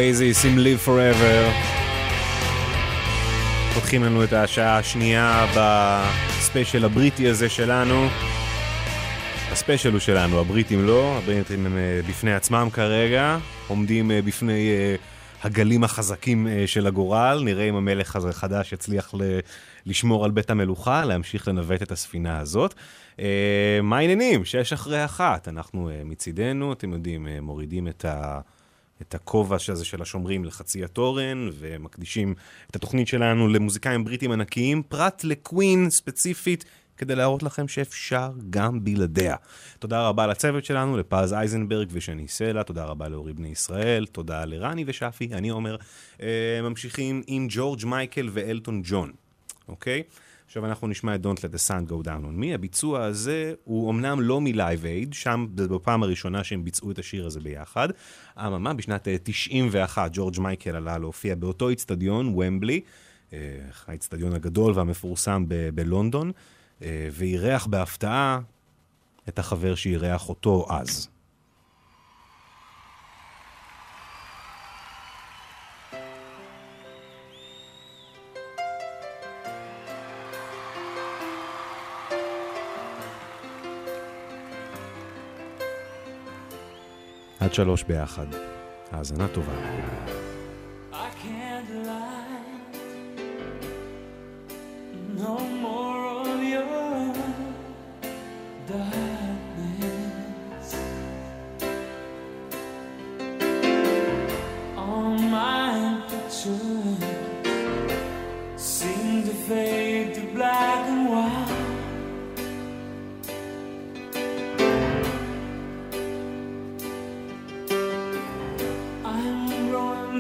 אואזיס 0.02 0.46
עם 0.46 0.58
Live 0.58 0.88
Forever. 0.88 1.52
פותחים 3.74 4.04
לנו 4.04 4.24
את 4.24 4.34
השעה 4.34 4.78
השנייה 4.78 5.46
בספיישל 5.56 6.86
הבריטי 6.86 7.30
הזה 7.30 7.50
שלנו. 7.50 8.08
הספיישל 9.52 9.92
הוא 9.92 10.00
שלנו, 10.00 10.40
הבריטים 10.40 10.86
לא, 10.86 11.18
הבריטים 11.18 11.66
הם 11.66 11.78
אה, 11.78 12.02
בפני 12.10 12.34
עצמם 12.34 12.68
כרגע, 12.74 13.38
עומדים 13.68 14.12
אה, 14.12 14.22
בפני 14.22 14.70
אה, 14.70 14.96
הגלים 15.44 15.84
החזקים 15.84 16.48
של 16.66 16.88
הגורל, 16.88 17.42
נראה 17.46 17.70
אם 17.70 17.76
המלך 17.76 18.16
הזה 18.16 18.34
חדש 18.34 18.74
יצליח 18.74 19.14
לשמור 19.86 20.26
על 20.26 20.32
בית 20.32 20.50
המלוכה, 20.50 21.06
להמשיך 21.06 21.48
לנווט 21.48 21.82
את 21.82 21.92
הספינה 21.92 22.40
הזאת. 22.40 22.74
מה 23.84 23.98
העניינים? 23.98 24.46
שש 24.46 24.74
אחרי 24.74 25.06
אחת, 25.06 25.48
אנחנו 25.48 25.90
מצידנו, 26.06 26.74
אתם 26.74 26.94
יודעים, 26.94 27.28
מורידים 27.42 27.88
את 27.88 28.06
ה... 28.06 28.40
את 29.02 29.16
הכובע 29.16 29.58
הזה 29.70 29.86
של 29.86 30.02
השומרים 30.02 30.46
לחצי 30.46 30.84
התורן, 30.84 31.50
ומקדישים 31.60 32.36
את 32.70 32.76
התוכנית 32.76 33.08
שלנו 33.08 33.48
למוזיקאים 33.48 34.04
בריטים 34.04 34.32
ענקיים, 34.32 34.84
פרט 34.84 35.24
לקווין 35.24 35.90
ספציפית, 35.90 36.66
כדי 36.98 37.16
להראות 37.16 37.44
לכם 37.44 37.68
שאפשר 37.68 38.32
גם 38.50 38.84
בלעדיה. 38.84 39.36
תודה 39.80 40.08
רבה 40.08 40.28
לצוות 40.28 40.66
שלנו, 40.66 40.98
לפז 40.98 41.34
אייזנברג 41.34 41.88
ושני 41.92 42.28
סלע, 42.28 42.64
תודה 42.64 42.86
רבה 42.86 43.08
לאורי 43.08 43.34
בני 43.34 43.48
ישראל, 43.48 44.06
תודה 44.06 44.46
לרני 44.46 44.84
ושפי, 44.88 45.30
אני 45.34 45.52
אומר, 45.52 45.76
אה, 46.22 46.60
ממשיכים 46.64 47.22
עם 47.28 47.48
ג'ורג' 47.50 47.86
מייקל 47.86 48.30
ואלטון 48.32 48.82
ג'ון, 48.86 49.12
אוקיי? 49.68 50.04
עכשיו 50.52 50.66
אנחנו 50.66 50.88
נשמע 50.88 51.16
את 51.16 51.26
Don't 51.26 51.40
Let 51.40 51.54
the 51.54 51.70
Sun 51.70 51.92
Go 51.92 52.06
Down 52.06 52.24
on 52.24 52.42
Me. 52.42 52.56
הביצוע 52.56 53.04
הזה 53.04 53.54
הוא 53.64 53.92
אמנם 53.92 54.22
לא 54.22 54.42
מ 54.42 54.51
Live 54.51 54.86
Aid, 54.86 55.14
שם 55.14 55.48
זה 55.58 55.68
בפעם 55.68 56.04
הראשונה 56.04 56.44
שהם 56.44 56.64
ביצעו 56.64 56.92
את 56.92 57.00
השיר 57.00 57.26
הזה 57.26 57.40
ביחד. 57.40 57.90
אממה, 58.38 58.74
בשנת 58.74 59.08
אה, 59.08 59.16
91 59.24 60.12
ג'ורג' 60.14 60.40
מייקל 60.40 60.76
עלה 60.76 60.98
להופיע 60.98 61.36
באותו 61.36 61.70
איצטדיון, 61.70 62.28
ומבלי, 62.28 62.82
אה, 63.34 63.38
האיצטדיון 63.88 64.34
הגדול 64.34 64.74
והמפורסם 64.76 65.46
ב- 65.48 65.70
בלונדון, 65.70 66.32
אה, 66.82 67.08
ואירח 67.12 67.66
בהפתעה 67.66 68.40
את 69.30 69.40
החבר 69.40 69.76
שאירח 69.76 70.30
אותו 70.30 70.66
אז. 70.70 71.11
עד 87.42 87.54
שלוש 87.54 87.84
ביחד. 87.84 88.26
האזנה 88.92 89.28
טובה. 89.28 89.54
I 90.92 90.96
can't 90.96 91.70
lie. 91.86 92.42
No 95.18 95.51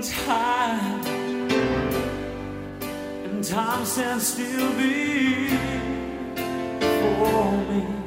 Tired, 0.01 1.05
and 3.23 3.43
time 3.43 3.85
stands 3.85 4.29
still 4.29 4.69
before 6.79 7.51
me. 7.69 8.00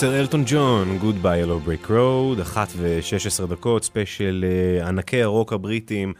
סר 0.00 0.20
אלטון 0.20 0.42
ג'ון, 0.46 0.98
Bye 1.22 1.42
Yellow 1.42 1.60
Brick 1.60 1.90
Road, 1.90 2.40
אחת 2.40 2.68
ושש 2.76 3.26
עשרה 3.26 3.46
דקות, 3.46 3.84
ספיישל 3.84 4.44
אה, 4.48 4.88
ענקי 4.88 5.22
הרוק 5.22 5.52
הבריטים 5.52 6.12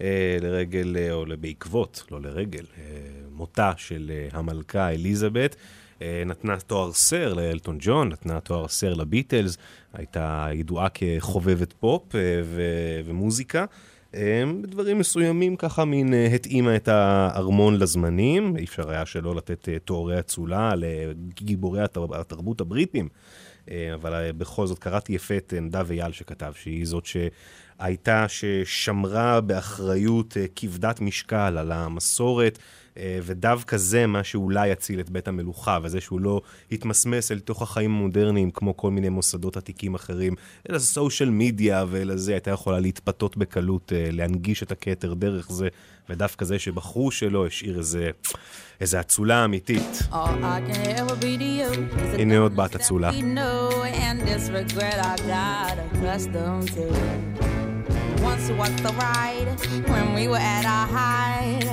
אה, 0.00 0.36
לרגל, 0.40 0.96
אה, 0.98 1.12
או 1.12 1.24
בעקבות, 1.40 2.04
לא 2.10 2.20
לרגל, 2.20 2.64
מותה 3.32 3.72
של 3.76 4.10
המלכה 4.32 4.90
אליזבת. 4.90 5.56
נתנה 6.26 6.56
תואר 6.60 6.92
סר 6.92 7.34
לאלטון 7.34 7.78
ג'ון, 7.80 8.08
נתנה 8.08 8.40
תואר 8.40 8.68
סר 8.68 8.94
לביטלס, 8.94 9.58
הייתה 9.92 10.48
ידועה 10.54 10.88
כחובבת 10.94 11.72
פופ 11.72 12.02
ו- 12.44 13.00
ומוזיקה. 13.04 13.64
בדברים 14.62 14.98
מסוימים 14.98 15.56
ככה 15.56 15.84
מין 15.84 16.14
אה, 16.14 16.26
התאימה 16.26 16.76
את 16.76 16.88
הארמון 16.88 17.78
לזמנים, 17.78 18.56
אי 18.56 18.64
אפשר 18.64 18.90
היה 18.90 19.06
שלא 19.06 19.34
לתת 19.34 19.68
אה, 19.68 19.78
תוארי 19.78 20.18
אצולה 20.18 20.72
לגיבורי 20.76 21.82
התר- 21.82 22.20
התרבות 22.20 22.60
הבריטים. 22.60 23.08
אה, 23.70 23.94
אבל 23.94 24.30
בכל 24.38 24.66
זאת 24.66 24.78
קראתי 24.78 25.12
יפה 25.12 25.36
את 25.36 25.54
נדב 25.62 25.90
אייל 25.90 26.12
שכתב, 26.12 26.52
שהיא 26.56 26.86
זאת 26.86 27.04
שהייתה, 27.06 28.26
ששמרה 28.28 29.40
באחריות 29.40 30.36
כבדת 30.56 31.00
משקל 31.00 31.58
על 31.58 31.72
המסורת, 31.72 32.58
ודווקא 33.22 33.76
זה 33.76 34.06
מה 34.06 34.24
שאולי 34.24 34.68
יציל 34.68 35.00
את 35.00 35.10
בית 35.10 35.28
המלוכה, 35.28 35.78
וזה 35.82 36.00
שהוא 36.00 36.20
לא 36.20 36.40
התמסמס 36.72 37.32
אל 37.32 37.38
תוך 37.38 37.62
החיים 37.62 37.90
המודרניים 37.90 38.50
כמו 38.50 38.76
כל 38.76 38.90
מיני 38.90 39.08
מוסדות 39.08 39.56
עתיקים 39.56 39.94
אחרים, 39.94 40.34
אלא 40.70 40.78
סושיאל 40.78 41.30
מדיה 41.30 41.84
ואלא 41.90 42.16
זה, 42.16 42.32
הייתה 42.32 42.50
יכולה 42.50 42.80
להתפתות 42.80 43.36
בקלות, 43.36 43.92
אה, 43.92 44.08
להנגיש 44.12 44.62
את 44.62 44.72
הכתר 44.72 45.14
דרך 45.14 45.50
זה, 45.50 45.68
ודווקא 46.10 46.44
זה 46.44 46.58
שבחרו 46.58 47.10
שלו 47.10 47.46
השאיר 47.46 47.78
איזה, 47.78 48.10
איזה 48.80 49.00
אצולה 49.00 49.44
אמיתית. 49.44 49.98
A 50.12 50.16
הנה 52.18 52.38
עוד 52.38 52.56
בת 52.56 52.74
אצולה. 52.74 53.10
Once 58.32 58.50
was 58.50 58.74
the 58.86 58.92
ride 59.06 59.48
when 59.92 60.06
we 60.16 60.24
were 60.32 60.44
at 60.56 60.66
our 60.66 60.88
height, 60.98 61.66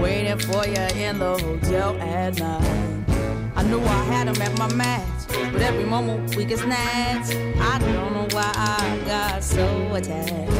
waiting 0.00 0.38
for 0.38 0.66
you 0.66 0.86
in 0.96 1.18
the 1.18 1.38
hotel 1.38 2.00
at 2.00 2.38
night. 2.38 3.04
I 3.56 3.62
knew 3.64 3.80
I 3.80 4.04
had 4.04 4.28
him 4.28 4.40
at 4.40 4.56
my 4.58 4.72
match, 4.74 5.26
but 5.52 5.60
every 5.60 5.84
moment 5.84 6.36
we 6.36 6.44
get 6.44 6.60
snatched. 6.60 7.34
I 7.60 7.78
don't 7.78 8.12
know 8.12 8.28
why 8.30 8.52
I 8.54 9.00
got 9.04 9.42
so 9.42 9.94
attached. 9.94 10.52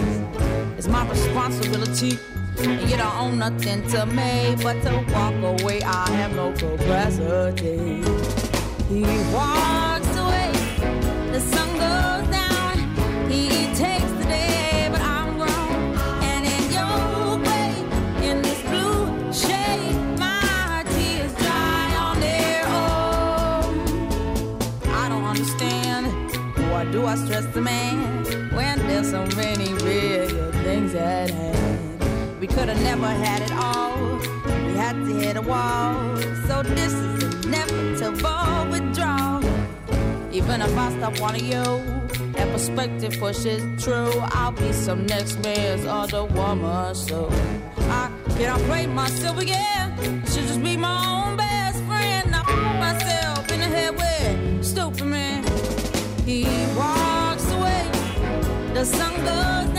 It's 0.76 0.88
my 0.88 1.08
responsibility, 1.08 2.18
and 2.58 2.90
you 2.90 2.96
don't 2.96 3.16
own 3.16 3.38
nothing 3.38 3.86
to 3.88 4.06
me 4.06 4.56
but 4.62 4.82
to 4.82 5.04
walk 5.12 5.34
away. 5.60 5.80
I 5.82 6.10
have 6.10 6.34
no 6.34 6.52
capacity. 6.52 8.02
He 8.88 9.02
walks 9.32 10.16
away, 10.16 10.50
the 11.30 11.40
sun 11.40 11.68
goes 11.74 12.26
down. 12.32 13.30
He 13.30 13.67
do 26.92 27.06
I 27.06 27.14
stress 27.16 27.44
the 27.46 27.60
man 27.60 28.24
when 28.52 28.78
there's 28.86 29.10
so 29.10 29.26
many 29.36 29.72
real 29.84 30.52
things 30.64 30.94
at 30.94 31.30
hand? 31.30 32.40
We 32.40 32.46
could 32.46 32.68
have 32.68 32.82
never 32.82 33.06
had 33.06 33.42
it 33.42 33.52
all. 33.52 34.18
We 34.66 34.74
had 34.74 34.94
to 34.94 35.14
hit 35.20 35.36
a 35.36 35.42
wall. 35.42 36.16
So 36.46 36.62
this 36.62 36.92
is 36.92 37.44
inevitable 37.44 38.70
withdrawal. 38.70 39.44
Even 40.32 40.62
if 40.62 40.76
I 40.76 40.92
stop 40.96 41.20
wanting 41.20 41.46
you, 41.46 41.64
and 42.36 42.50
perspective 42.52 43.18
pushes 43.18 43.62
true, 43.82 44.12
I'll 44.32 44.52
be 44.52 44.72
some 44.72 45.04
next 45.06 45.38
man's 45.40 45.84
other 45.84 46.24
woman. 46.24 46.94
So 46.94 47.28
I 47.76 48.10
cannot 48.36 48.60
play 48.60 48.86
myself 48.86 49.38
again. 49.38 49.96
Should 50.26 50.46
just 50.46 50.62
be 50.62 50.76
my 50.76 50.96
own 51.06 51.36
best 51.36 51.82
friend. 51.84 52.34
I 52.34 52.42
put 52.44 52.78
myself 52.78 53.52
in 53.52 53.60
the 53.60 53.66
head 53.66 53.96
with 53.96 54.64
stupid 54.64 55.04
man. 55.04 55.44
He 56.24 56.57
the 58.78 58.84
sun 58.84 59.12
goes 59.24 59.77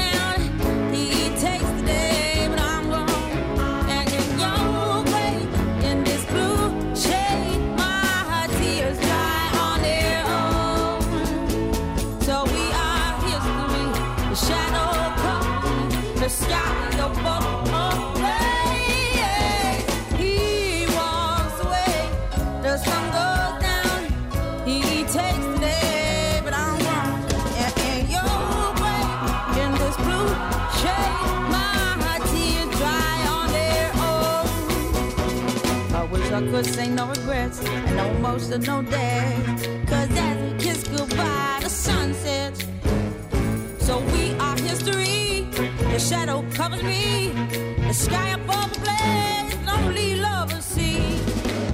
us 36.60 36.78
ain't 36.78 36.96
no 36.96 37.08
regrets 37.08 37.64
and 37.64 38.22
most 38.22 38.52
of 38.52 38.68
no 38.68 38.82
day. 38.82 39.38
Cause 39.88 40.10
as 40.12 40.38
we 40.44 40.60
kiss 40.60 40.84
goodbye, 40.88 41.60
the 41.64 41.70
sun 41.70 42.14
sets. 42.14 42.66
So 43.80 44.00
we 44.14 44.34
are 44.46 44.58
history. 44.58 45.48
The 45.94 46.00
shadow 46.00 46.46
covers 46.54 46.84
me. 46.84 47.30
The 47.88 47.94
sky 47.94 48.30
above 48.30 48.74
the 48.74 48.80
blaze, 48.82 49.56
lonely 49.68 50.16
lovers 50.16 50.66
see. 50.66 51.00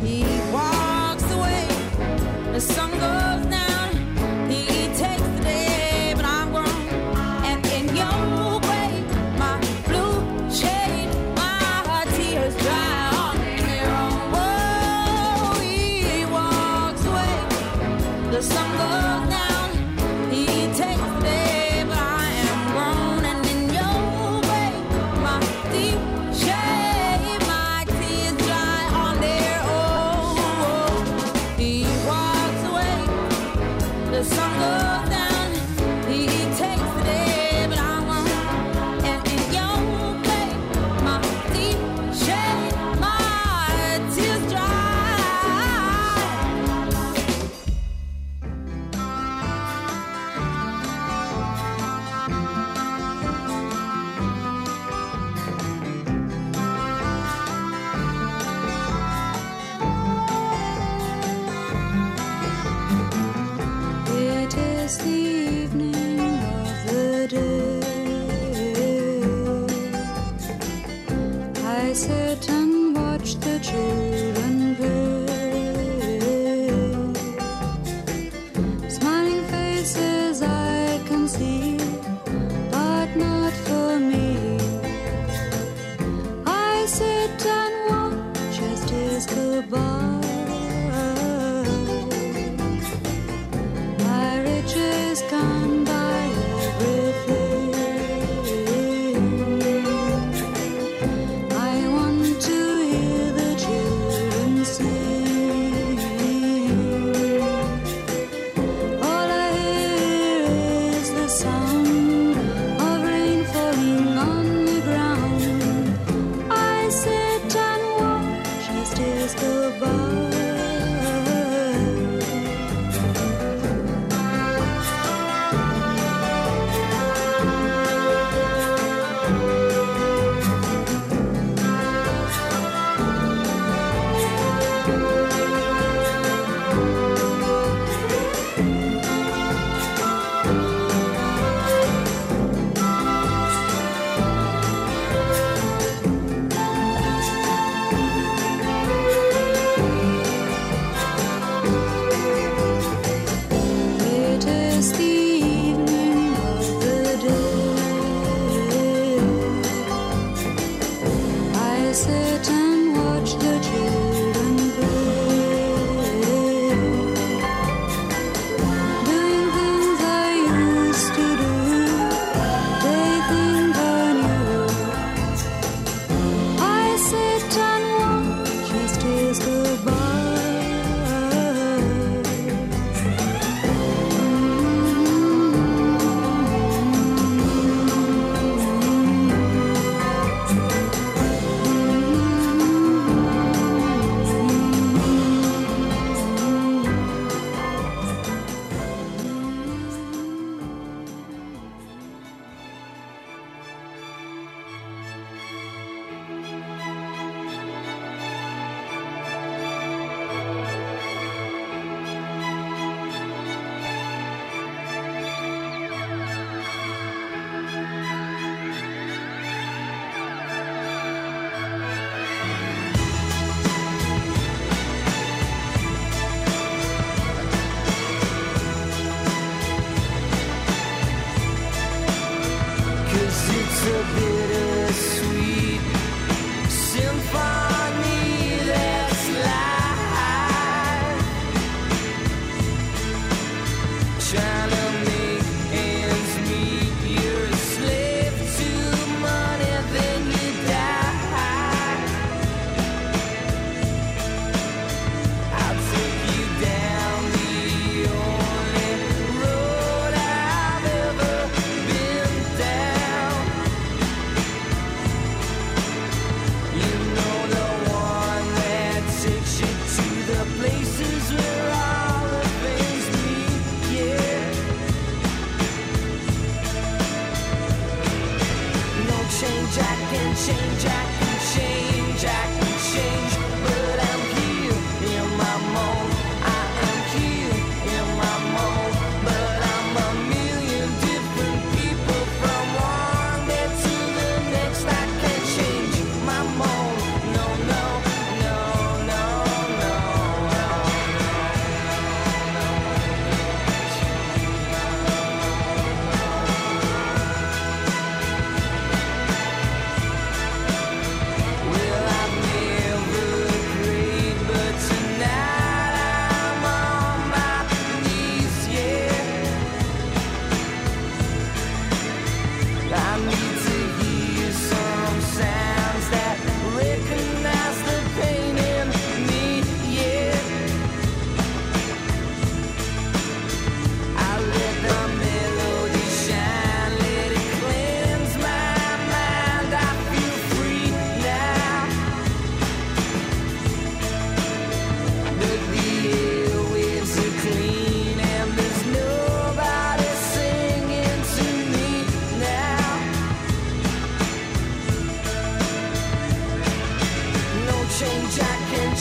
He 0.06 0.24
walks 0.54 1.28
away. 1.32 1.68
The 2.54 2.62
sun 2.62 2.92
goes 2.92 3.46
down. 3.48 3.55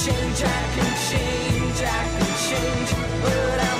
change, 0.04 0.42
I 0.44 0.62
can 0.74 0.92
change, 1.08 1.80
I 1.80 2.04
can 2.12 2.28
change, 2.46 2.90
but 3.22 3.60
I 3.60 3.73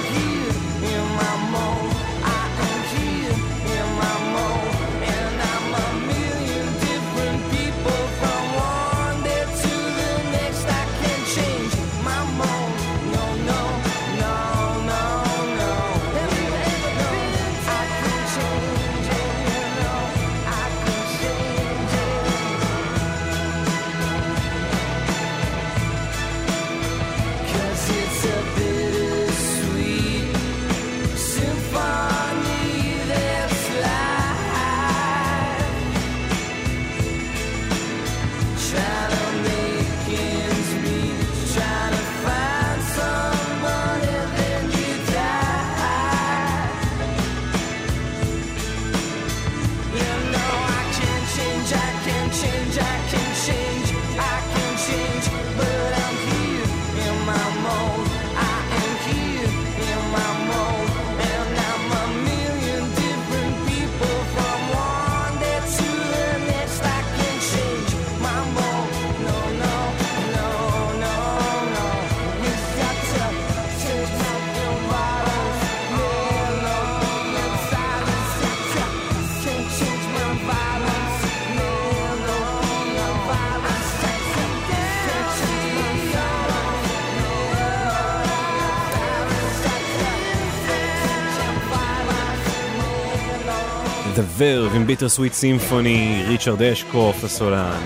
ורב 94.36 94.74
עם 94.74 94.86
Bitter 94.87 95.09
Sweet 95.09 95.33
Symphony, 95.33 96.25
ריצ'רד 96.28 96.62
אשקרופט, 96.62 97.25
הסולן. 97.24 97.81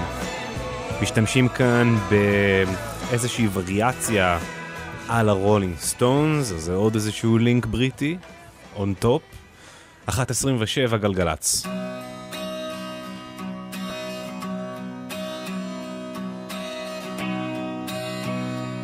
משתמשים 1.03 1.49
כאן 1.49 1.97
באיזושהי 2.11 3.49
וריאציה 3.53 4.39
על 5.09 5.29
הרולינג 5.29 5.77
סטונס, 5.79 6.53
אז 6.53 6.63
זה 6.63 6.75
עוד 6.75 6.95
איזשהו 6.95 7.39
לינק 7.39 7.67
בריטי, 7.67 8.17
on 8.77 8.95
top. 8.95 9.23
1.27 10.11 10.97
גלגלצ. 10.97 11.67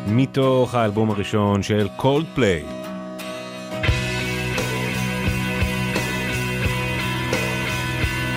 מתוך 0.07 0.75
האלבום 0.75 1.11
הראשון 1.11 1.63
של 1.63 1.87
קולדפליי. 1.97 2.74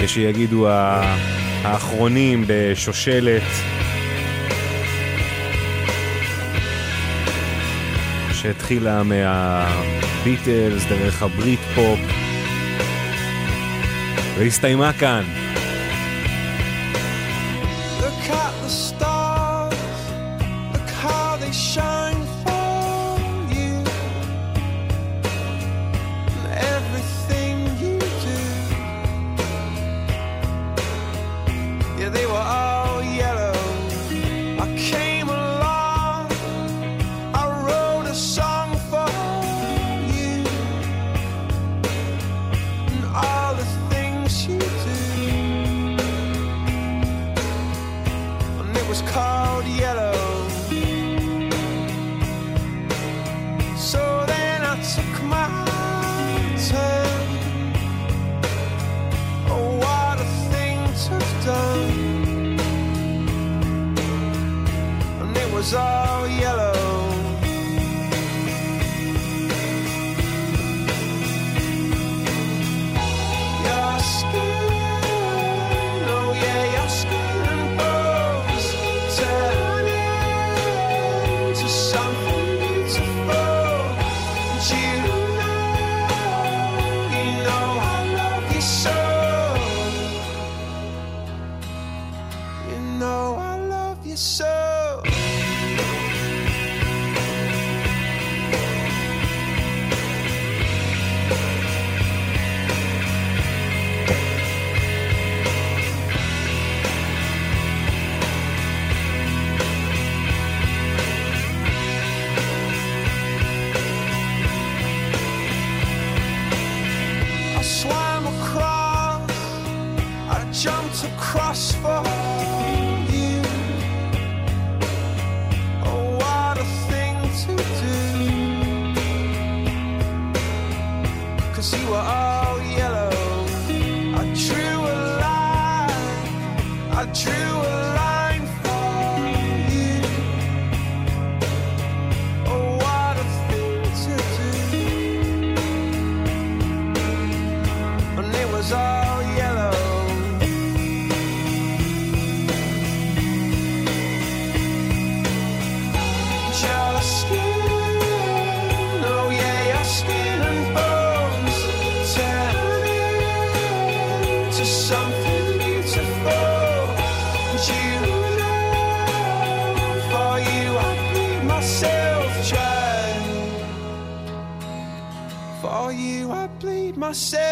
ושיגידו 0.00 0.68
האחרונים 1.64 2.44
בשושלת. 2.46 3.42
שהתחילה 8.32 9.02
מהביטלס, 9.02 10.84
דרך 10.84 11.22
הברית 11.22 11.60
פופ, 11.74 11.98
והסתיימה 14.38 14.92
כאן. 14.92 15.47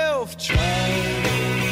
12 0.06 0.36
train. 0.36 1.65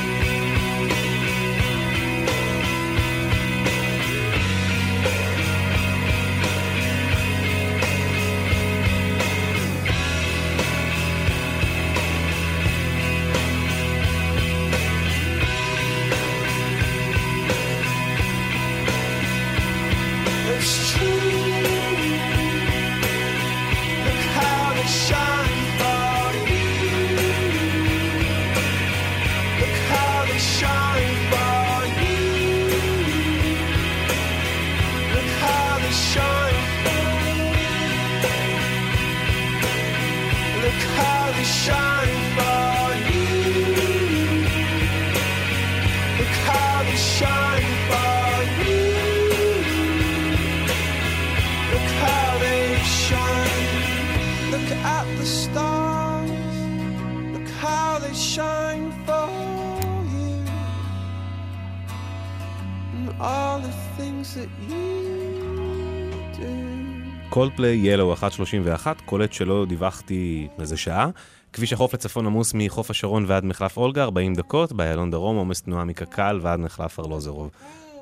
קולדפליי, 67.44 67.76
Yellow 67.76 68.14
1.31, 68.14 68.86
קולט 69.04 69.32
שלא 69.32 69.64
דיווחתי 69.68 70.48
איזה 70.58 70.76
שעה. 70.76 71.10
כביש 71.52 71.72
החוף 71.72 71.94
לצפון 71.94 72.26
עמוס 72.26 72.52
מחוף 72.54 72.90
השרון 72.90 73.24
ועד 73.28 73.44
מחלף 73.44 73.76
אולגה, 73.76 74.02
40 74.02 74.34
דקות, 74.34 74.72
באיילון 74.72 75.10
דרום 75.10 75.36
עומס 75.36 75.62
תנועה 75.62 75.84
מקק"ל 75.84 76.40
ועד 76.42 76.60
מחלף 76.60 77.00
ארלוזרוב. 77.00 77.50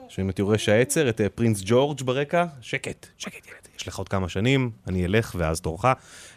שומעים 0.08 0.30
את 0.30 0.38
יורש 0.38 0.68
העצר, 0.68 1.08
את 1.08 1.20
אה, 1.20 1.28
Prince 1.28 1.62
ג'ורג' 1.64 2.02
ברקע, 2.02 2.44
שקט, 2.60 3.06
שקט 3.18 3.46
ילד, 3.46 3.68
יש 3.76 3.88
לך 3.88 3.98
עוד 3.98 4.08
כמה 4.08 4.28
שנים, 4.28 4.70
אני 4.86 5.04
אלך 5.04 5.34
ואז 5.38 5.60
תורך. 5.60 5.84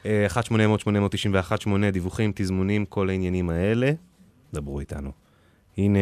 אה, 0.06 0.28
1-800-891-8, 0.28 1.92
דיווחים, 1.94 2.32
תזמונים, 2.36 2.86
כל 2.86 3.10
העניינים 3.10 3.50
האלה, 3.50 3.92
דברו 4.54 4.80
איתנו. 4.80 5.12
הנה, 5.78 6.00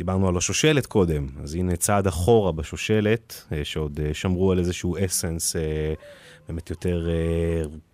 דיברנו 0.00 0.28
על 0.28 0.36
השושלת 0.36 0.86
קודם, 0.86 1.26
אז 1.42 1.54
הנה 1.54 1.76
צעד 1.76 2.06
אחורה 2.06 2.52
בשושלת, 2.52 3.44
אה, 3.52 3.64
שעוד 3.64 4.00
אה, 4.00 4.14
שמרו 4.14 4.52
על 4.52 4.58
איזשהו 4.58 4.96
essence 5.04 5.56
אה, 5.56 5.94
באמת 6.48 6.70
יותר 6.70 7.08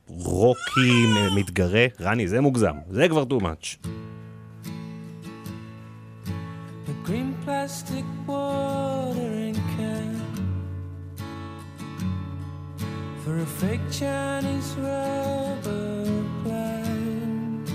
רוקי, 0.09 1.05
מתגרה. 1.37 1.87
רני, 2.01 2.29
זה 2.29 2.41
מוגזם, 2.41 2.75
זה 2.91 3.09
כבר 3.09 3.25
too 3.31 3.43
much. 3.43 3.87
green 7.05 7.35
plastic 7.45 8.07
watering 8.27 9.59
can 9.77 10.13
for 13.23 13.35
a 13.47 13.49
fake 13.61 13.87
Chinese 14.01 14.71
rubber 14.87 16.05
plant 16.43 17.69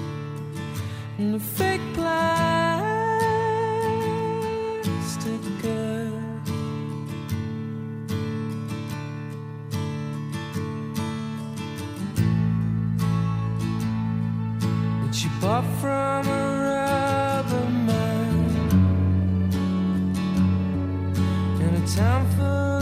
and 1.20 1.36
a 1.36 1.44
fake 1.58 1.88
she 15.22 15.27
bought 15.39 15.64
from 15.80 16.27
a 16.27 16.41
rubber 16.64 17.69
man. 17.69 18.39
In 21.60 21.76
a 21.76 21.88
town 21.88 22.26
full 22.35 22.81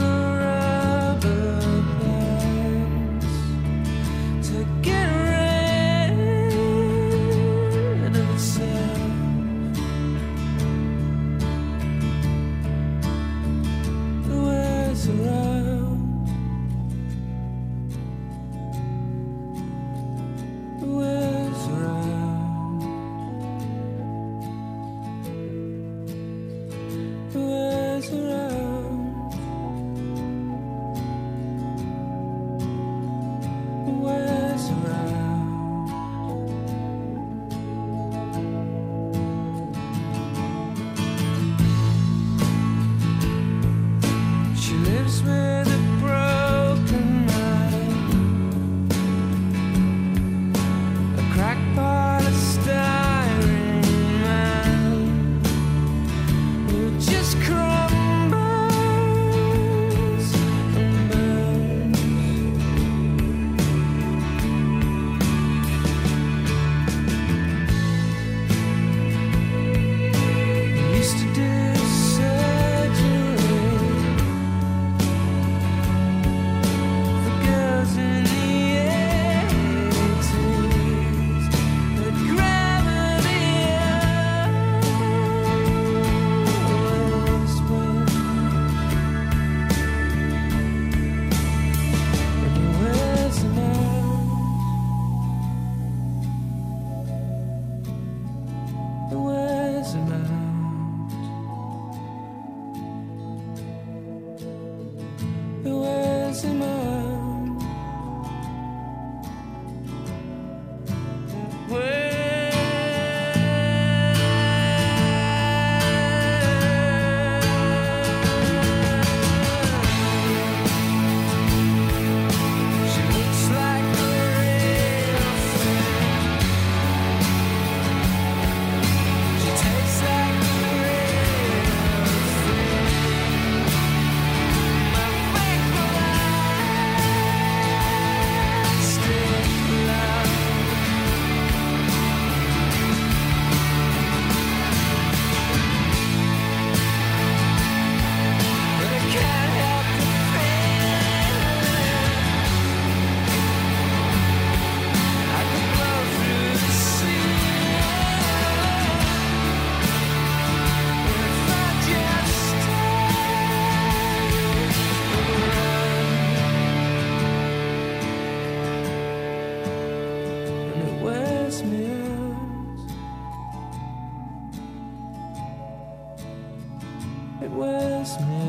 Midwest. 177.50 178.22
me. 178.22 178.49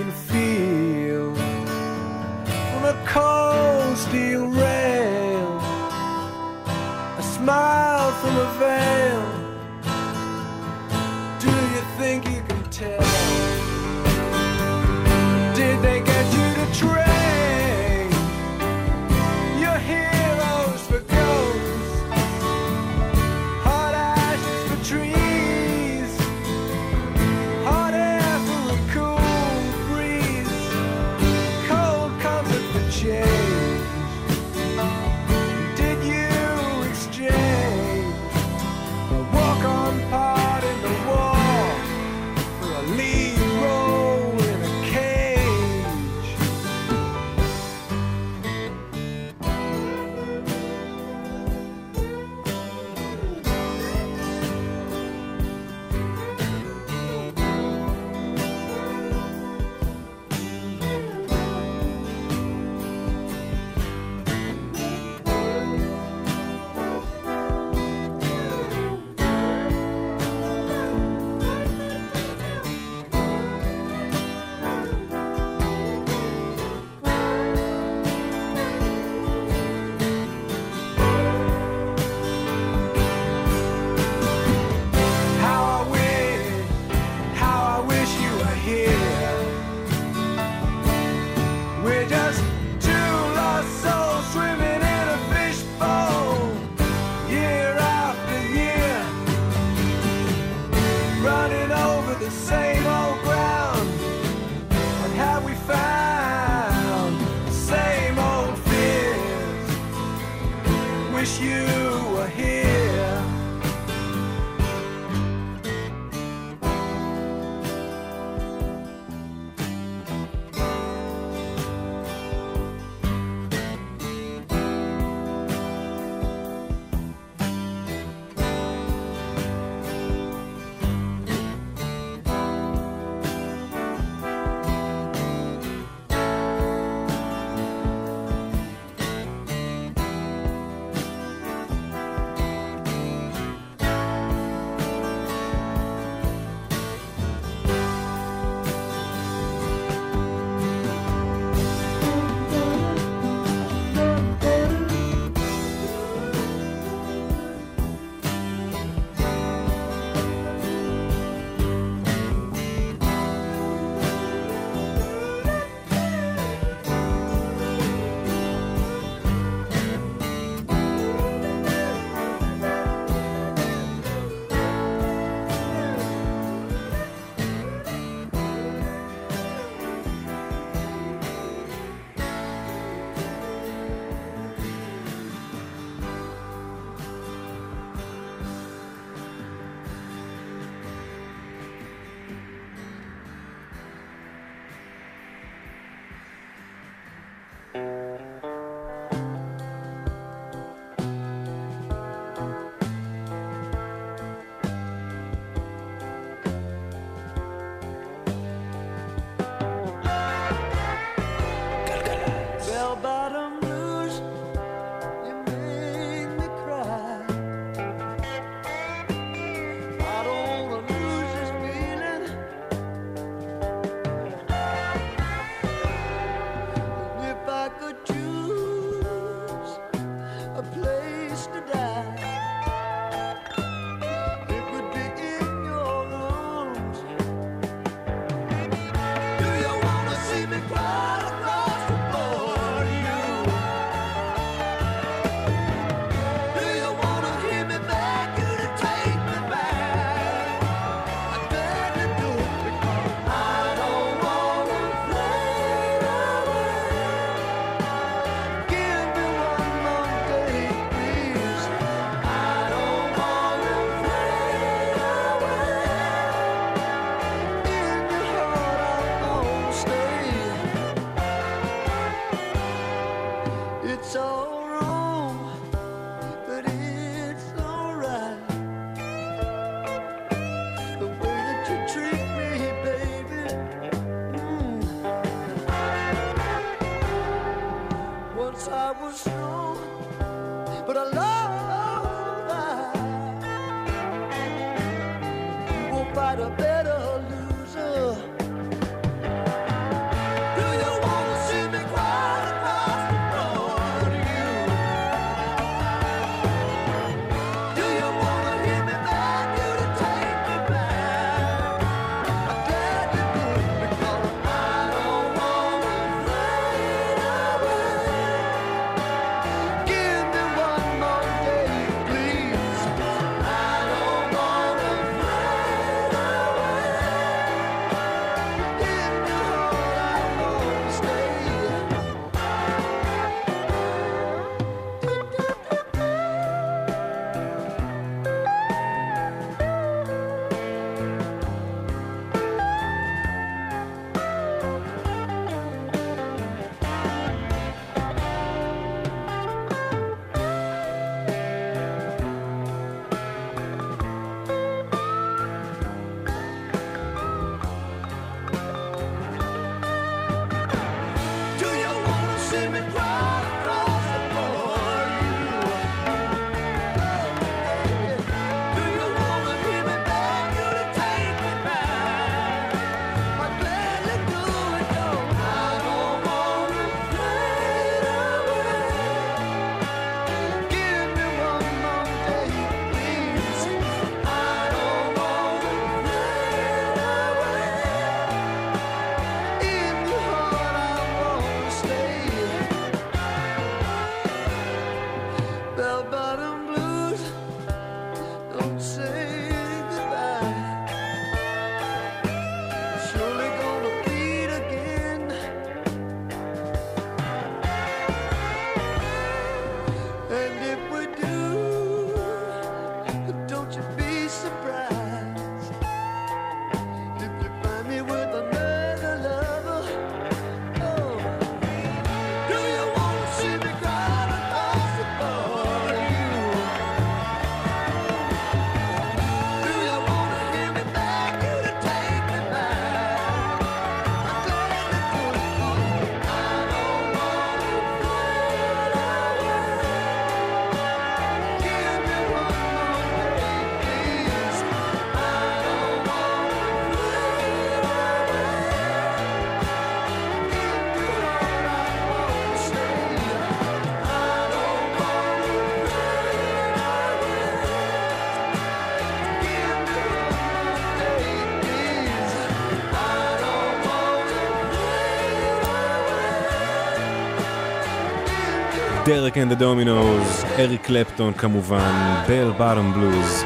Derek 469.05 469.37
and 469.37 469.51
the 469.51 469.77
Dominos, 469.77 470.45
אריק 470.59 470.81
קלפטון 470.85 471.33
כמובן, 471.33 472.23
Bell 472.27 472.51
Bottom 472.57 472.93
Blues. 472.93 473.43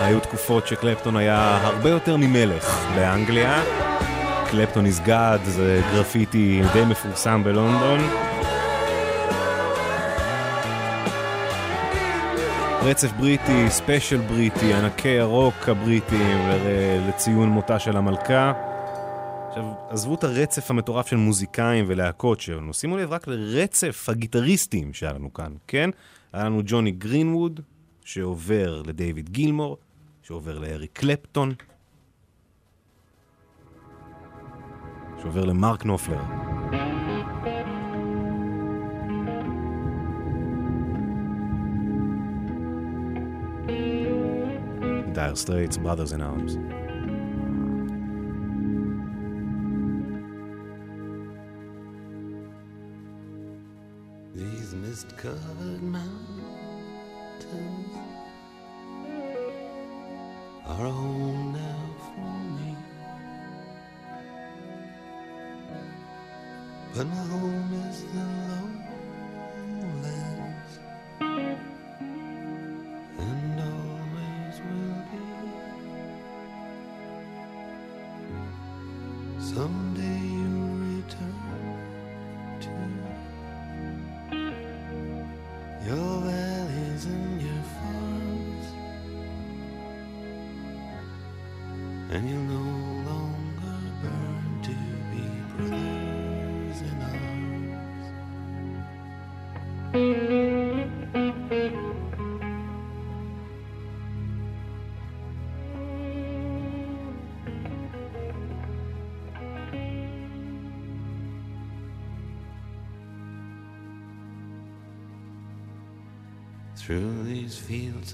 היו 0.00 0.20
תקופות 0.20 0.66
שקלפטון 0.66 1.16
היה 1.16 1.58
הרבה 1.62 1.90
יותר 1.90 2.16
ממלך 2.16 2.86
באנגליה. 2.94 3.62
קלפטון 4.50 4.86
is 4.86 5.06
God 5.06 5.44
זה 5.44 5.80
גרפיטי 5.94 6.62
די 6.72 6.84
מפורסם 6.84 7.44
בלונדון. 7.44 8.00
רצף 12.82 13.12
בריטי, 13.12 13.70
ספיישל 13.70 14.16
בריטי, 14.20 14.74
ענקי 14.74 15.18
הרוק 15.18 15.68
הבריטיים 15.68 16.48
ל- 16.48 17.08
לציון 17.08 17.48
מותה 17.48 17.78
של 17.78 17.96
המלכה. 17.96 18.52
עכשיו, 19.56 19.74
עזבו 19.88 20.14
את 20.14 20.24
הרצף 20.24 20.70
המטורף 20.70 21.06
של 21.06 21.16
מוזיקאים 21.16 21.84
ולהקות 21.88 22.40
שלנו, 22.40 22.74
שימו 22.74 22.96
לב 22.96 23.12
רק 23.12 23.26
לרצף 23.28 24.08
הגיטריסטים 24.08 24.92
שהיה 24.92 25.12
לנו 25.12 25.32
כאן, 25.32 25.52
כן? 25.66 25.90
היה 26.32 26.44
לנו 26.44 26.62
ג'וני 26.64 26.90
גרינווד, 26.90 27.60
שעובר 28.04 28.82
לדייוויד 28.82 29.30
גילמור, 29.30 29.76
שעובר 30.22 30.58
לאריק 30.58 30.90
קלפטון, 30.92 31.54
שעובר 35.22 35.44
למרק 35.44 35.84
נופלר. 35.84 36.22
דייר 45.12 45.36
סטרייטס, 45.36 45.76
Brothers 45.76 46.12
in 46.12 46.20
Arms. 46.20 46.85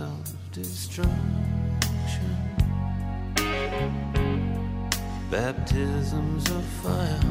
Of 0.00 0.52
destruction, 0.52 1.10
baptisms 5.30 6.50
of 6.50 6.64
fire. 6.82 7.21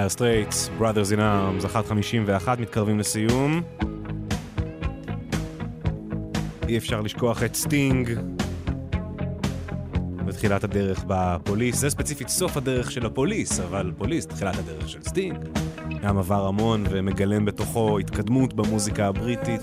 דייר 0.00 0.08
סטרייטס, 0.08 0.70
Brothers 0.78 1.12
in 1.12 1.18
Arms, 1.18 1.66
151, 1.66 2.58
מתקרבים 2.58 2.98
לסיום. 2.98 3.62
אי 6.68 6.78
אפשר 6.78 7.00
לשכוח 7.00 7.42
את 7.42 7.54
סטינג 7.54 8.10
בתחילת 10.26 10.64
הדרך 10.64 11.04
בפוליס. 11.06 11.76
זה 11.76 11.90
ספציפית 11.90 12.28
סוף 12.28 12.56
הדרך 12.56 12.90
של 12.90 13.06
הפוליס, 13.06 13.60
אבל 13.60 13.92
פוליס, 13.98 14.26
תחילת 14.26 14.58
הדרך 14.58 14.88
של 14.88 15.02
סטינג. 15.02 15.36
גם 16.02 16.18
עבר 16.18 16.46
המון 16.46 16.84
ומגלם 16.90 17.44
בתוכו 17.44 17.98
התקדמות 17.98 18.54
במוזיקה 18.54 19.06
הבריטית 19.06 19.62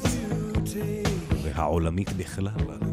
והעולמית 1.43 2.13
בכלל. 2.13 2.86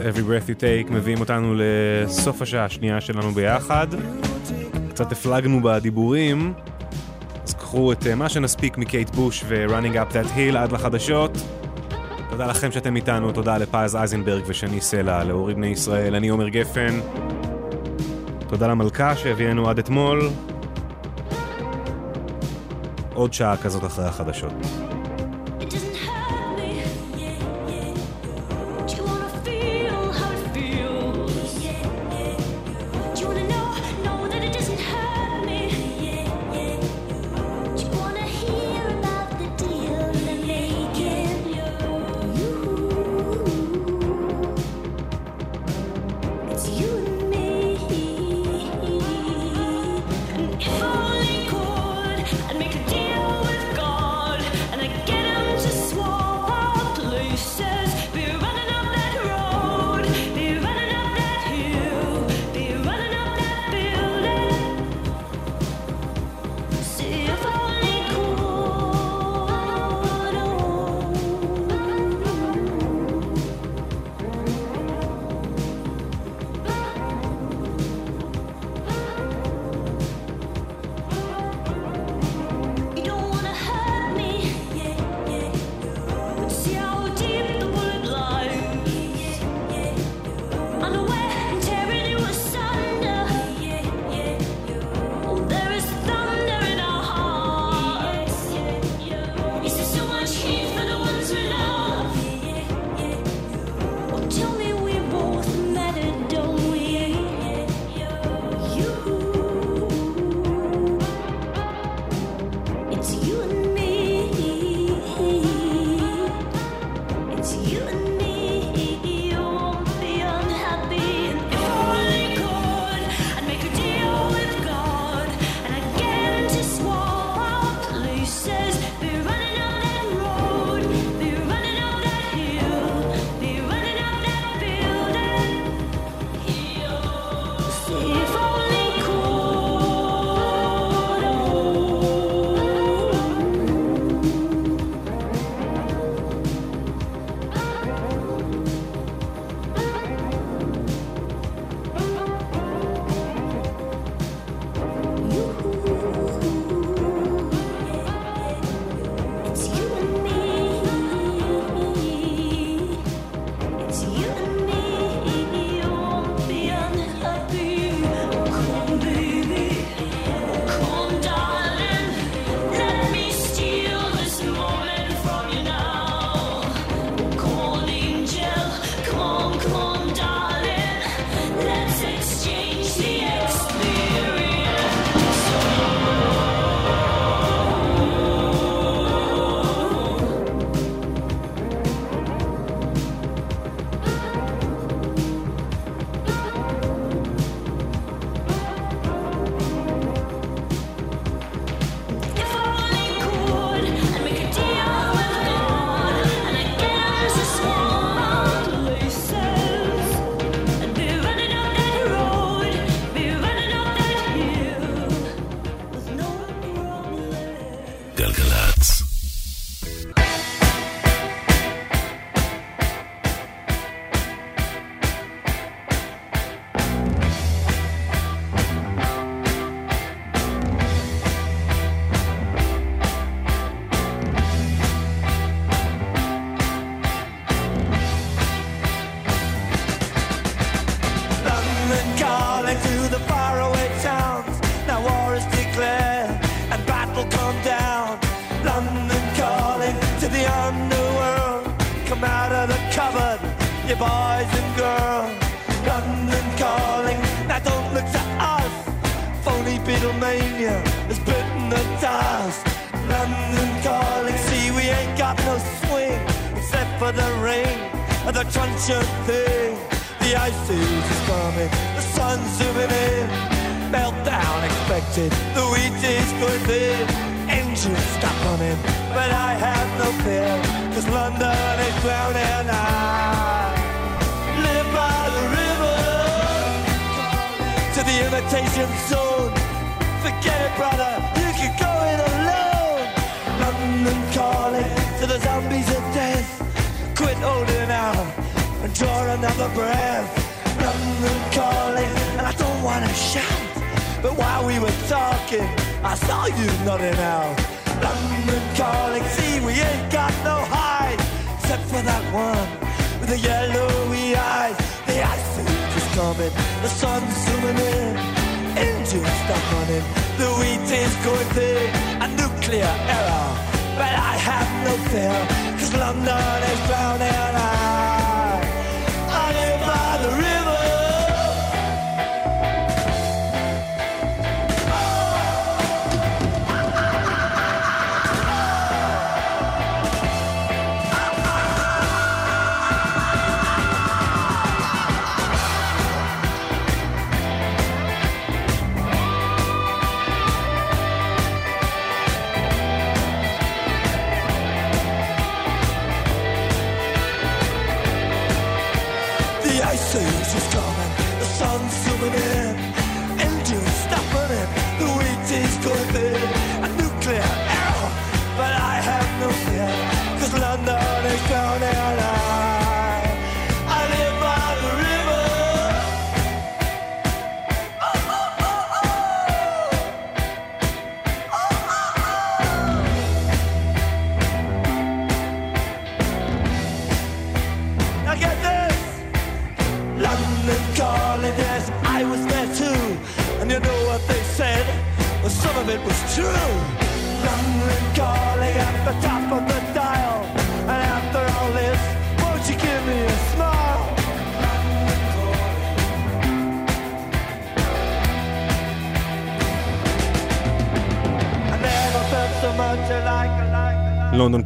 Every 0.00 0.20
Breath 0.22 0.48
You 0.48 0.60
Take, 0.60 0.92
מביאים 0.92 1.20
אותנו 1.20 1.54
לסוף 1.56 2.42
השעה 2.42 2.64
השנייה 2.64 3.00
שלנו 3.00 3.30
ביחד. 3.30 3.86
קצת 4.90 5.12
הפלגנו 5.12 5.60
בדיבורים, 5.62 6.52
אז 7.44 7.54
קחו 7.54 7.92
את 7.92 8.06
אה, 8.06 8.14
מה 8.14 8.28
שנספיק 8.28 8.78
מקייט 8.78 9.10
בוש 9.10 9.44
ו-Running 9.48 9.94
Up 9.94 10.12
That 10.12 10.36
Hill 10.36 10.56
עד 10.56 10.72
לחדשות. 10.72 11.38
תודה 12.30 12.46
לכם 12.46 12.72
שאתם 12.72 12.96
איתנו, 12.96 13.32
תודה 13.32 13.58
לפז 13.58 13.96
אייזנברג 13.96 14.42
ושני 14.46 14.80
סלע, 14.80 15.24
לאורי 15.24 15.54
בני 15.54 15.66
ישראל, 15.66 16.14
אני 16.14 16.28
עומר 16.28 16.48
גפן. 16.48 17.00
תודה 18.48 18.66
למלכה 18.66 19.16
שהביאנו 19.16 19.68
עד 19.68 19.78
אתמול. 19.78 20.30
עוד 23.14 23.32
שעה 23.32 23.56
כזאת 23.56 23.84
אחרי 23.84 24.04
החדשות. 24.04 24.52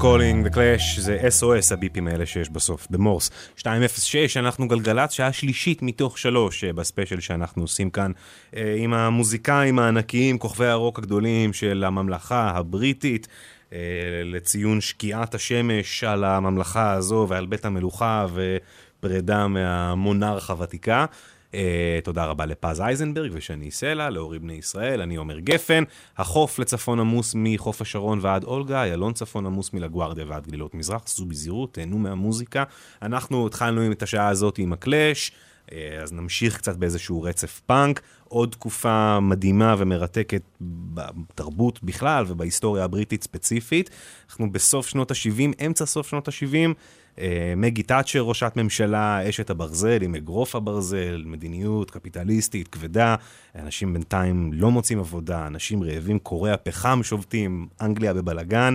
Calling, 0.05 0.47
The 0.47 0.51
Clash, 0.51 1.01
זה 1.01 1.19
SOS 1.41 1.73
הביפים 1.75 2.09
האלה 2.09 2.27
שיש 2.27 2.51
בסוף, 2.51 2.87
במורס. 2.91 3.31
206, 3.59 4.37
אנחנו 4.37 4.69
גלגלצ, 4.69 5.13
שעה 5.13 5.33
שלישית 5.33 5.83
מתוך 5.83 6.19
שלוש 6.19 6.65
אה, 6.65 6.73
בספיישל 6.73 7.21
שאנחנו 7.21 7.63
עושים 7.63 7.91
כאן, 7.91 8.13
אה, 8.57 8.75
עם 8.79 8.95
המוזיקאים 8.95 9.79
הענקיים, 9.79 10.39
כוכבי 10.39 10.67
הרוק 10.67 10.99
הגדולים 10.99 11.53
של 11.53 11.85
הממלכה 11.87 12.51
הבריטית, 12.55 13.29
אה, 13.73 13.79
לציון 14.25 14.81
שקיעת 14.81 15.35
השמש 15.35 16.05
על 16.05 16.25
הממלכה 16.25 16.93
הזו 16.93 17.27
ועל 17.29 17.47
בית 17.47 17.65
המלוכה 17.65 18.27
ופרידה 18.35 19.47
מהמונרך 19.47 20.51
הוותיקה. 20.51 21.07
אה, 21.55 22.05
תודה 22.05 22.25
רבה 22.25 22.47
לפז 22.47 22.81
אייזנברג 22.81 23.31
ושני 23.35 23.71
סלע, 23.71 24.11
לאורי 24.11 24.39
בני 24.39 24.53
ישראל, 24.53 25.01
אני 25.01 25.17
עומר 25.17 25.39
גפן. 25.39 25.85
החוף 26.19 26.59
לצפון 26.59 27.01
עמוס 27.01 27.33
מחוף 27.37 27.81
השרון 27.81 28.19
ועד 28.23 28.45
אולגה, 28.45 28.83
איילון 28.83 29.13
צפון 29.13 29.47
עמוס 29.47 29.73
מלגוארדיה 29.73 30.25
ועד 30.29 30.47
גלילות 30.47 30.75
מזרח, 30.75 31.03
סעו 31.07 31.27
בזהירות, 31.27 31.75
תהנו 31.75 31.99
מהמוזיקה. 31.99 32.65
אנחנו 33.03 33.47
התחלנו 33.47 33.93
את 33.93 34.03
השעה 34.03 34.29
הזאת 34.29 34.59
עם 34.59 34.73
הקלאש, 34.73 35.33
uh, 35.67 35.73
אז 36.03 36.13
נמשיך 36.13 36.57
קצת 36.57 36.77
באיזשהו 36.77 37.23
רצף 37.23 37.61
פאנק. 37.67 38.01
עוד 38.29 38.51
תקופה 38.51 39.21
מדהימה 39.21 39.75
ומרתקת 39.79 40.43
בתרבות 40.61 41.83
בכלל 41.83 42.25
ובהיסטוריה 42.29 42.85
הבריטית 42.85 43.23
ספציפית. 43.23 43.91
אנחנו 44.29 44.53
בסוף 44.53 44.87
שנות 44.87 45.11
ה-70, 45.11 45.67
אמצע 45.67 45.87
סוף 45.87 46.09
שנות 46.09 46.29
ה-70. 46.29 46.75
אה, 47.19 47.53
מגי 47.57 47.83
תאצ'ר, 47.83 48.21
ראשת 48.21 48.53
ממשלה, 48.57 49.29
אשת 49.29 49.51
הברזל 49.51 50.03
עם 50.03 50.15
אגרוף 50.15 50.57
הברזל, 50.57 51.23
מדיניות 51.27 51.91
קפיטליסטית 51.91 52.69
כבדה, 52.69 53.17
אנשים 53.55 53.93
בינתיים 53.93 54.51
לא 54.53 54.71
מוצאים 54.71 54.99
עבודה, 54.99 55.47
אנשים 55.47 55.83
רעבים, 55.83 56.19
כורי 56.19 56.51
הפחם 56.51 57.01
שובתים, 57.03 57.67
אנגליה 57.81 58.15
בבלגן, 58.15 58.75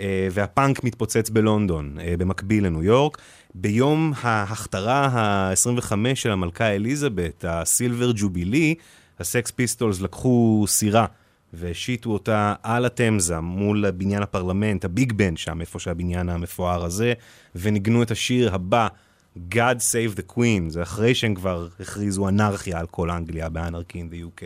אה, 0.00 0.28
והפאנק 0.32 0.84
מתפוצץ 0.84 1.30
בלונדון, 1.30 1.98
אה, 2.00 2.14
במקביל 2.18 2.66
לניו 2.66 2.82
יורק. 2.82 3.18
ביום 3.54 4.12
ההכתרה 4.20 5.06
ה-25 5.06 5.92
של 6.14 6.30
המלכה 6.30 6.66
אליזבת, 6.66 7.44
ה 7.48 7.57
Silver 7.57 8.12
Jubilee, 8.16 8.74
הסקס 9.20 9.50
פיסטולס 9.50 10.00
לקחו 10.00 10.64
סירה. 10.68 11.06
והשיטו 11.52 12.10
אותה 12.10 12.54
על 12.62 12.84
התמזה 12.84 13.40
מול 13.40 13.90
בניין 13.90 14.22
הפרלמנט, 14.22 14.84
הביג 14.84 15.12
בן 15.12 15.36
שם, 15.36 15.60
איפה 15.60 15.78
שהבניין 15.78 16.28
המפואר 16.28 16.84
הזה, 16.84 17.12
וניגנו 17.54 18.02
את 18.02 18.10
השיר 18.10 18.54
הבא, 18.54 18.88
God 19.36 19.78
Save 19.78 20.18
the 20.18 20.32
Queen, 20.32 20.68
זה 20.68 20.82
אחרי 20.82 21.14
שהם 21.14 21.34
כבר 21.34 21.68
הכריזו 21.80 22.28
אנרכיה 22.28 22.78
על 22.78 22.86
כל 22.86 23.10
אנגליה 23.10 23.48
באנרכי 23.48 24.02
in 24.02 24.12
the 24.12 24.40
UK. 24.40 24.42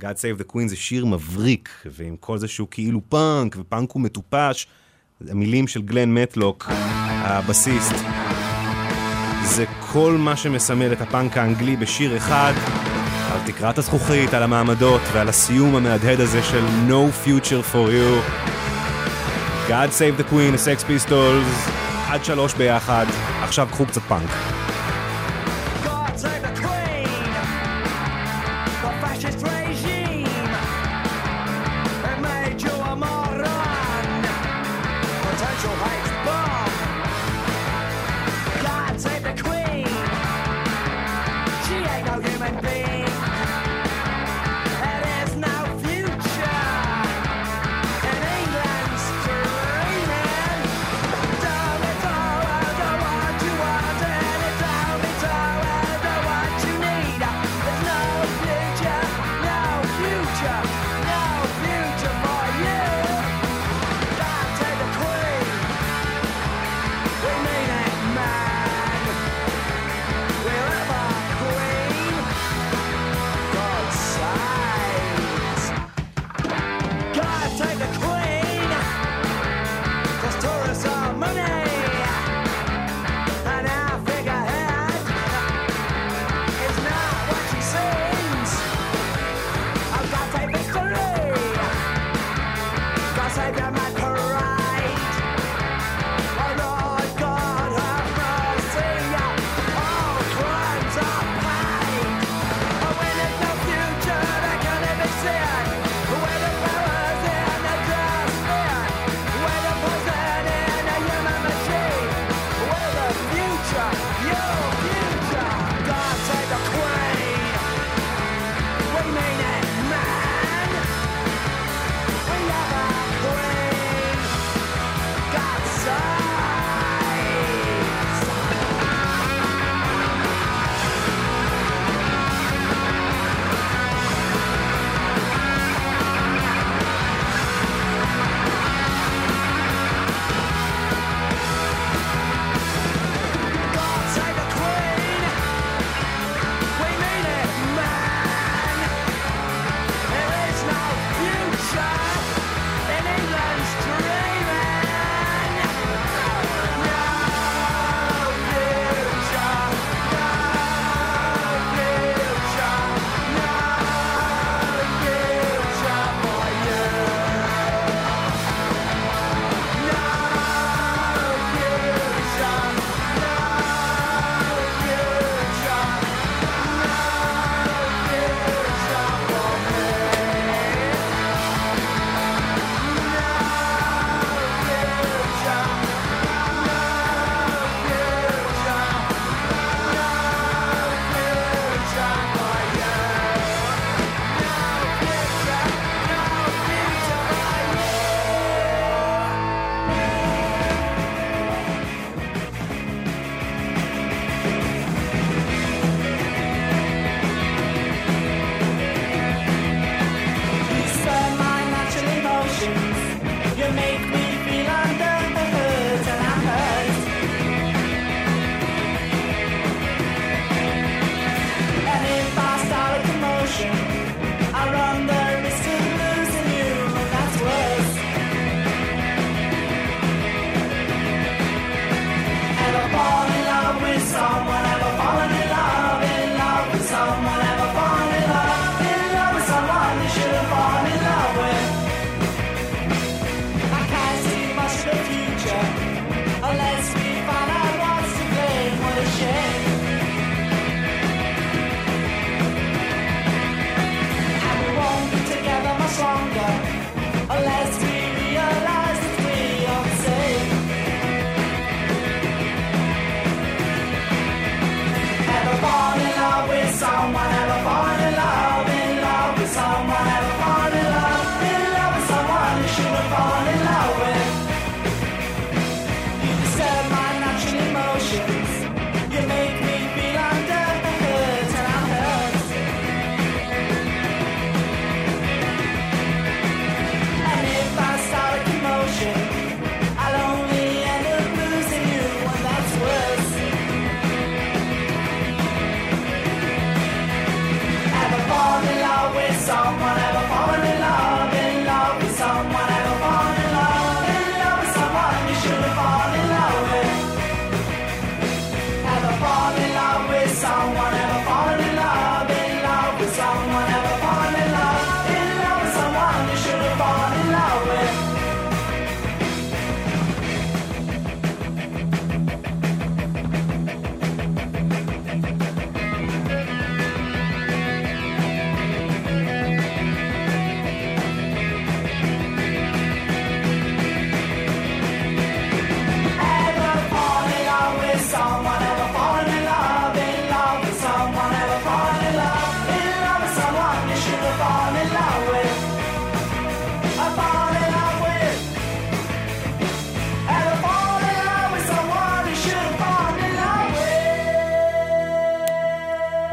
God 0.00 0.04
Save 0.04 0.40
the 0.40 0.52
Queen 0.52 0.68
זה 0.68 0.76
שיר 0.76 1.06
מבריק, 1.06 1.68
ועם 1.86 2.16
כל 2.16 2.38
זה 2.38 2.48
שהוא 2.48 2.68
כאילו 2.70 3.00
פאנק, 3.08 3.56
ופאנק 3.58 3.90
הוא 3.90 4.02
מטופש, 4.02 4.66
המילים 5.28 5.68
של 5.68 5.82
גלן 5.82 6.14
מטלוק, 6.14 6.66
הבסיסט, 6.70 7.94
זה 9.44 9.64
כל 9.92 10.16
מה 10.18 10.36
שמסמל 10.36 10.92
את 10.92 11.00
הפאנק 11.00 11.36
האנגלי 11.36 11.76
בשיר 11.76 12.16
אחד. 12.16 12.52
על 13.30 13.38
תקרת 13.46 13.78
הזכוכית, 13.78 14.34
על 14.34 14.42
המעמדות 14.42 15.00
ועל 15.12 15.28
הסיום 15.28 15.76
המהדהד 15.76 16.20
הזה 16.20 16.42
של 16.42 16.64
No 16.88 17.26
Future 17.26 17.72
for 17.74 17.88
You. 17.88 18.20
God 19.68 19.90
Save 19.98 20.20
the 20.20 20.32
Queen, 20.32 20.54
הסקס 20.54 20.84
פיסטולס, 20.84 21.68
עד 22.08 22.24
שלוש 22.24 22.54
ביחד, 22.54 23.06
עכשיו 23.42 23.68
קחו 23.70 23.86
קצת 23.86 24.02
פאנק. 24.02 24.30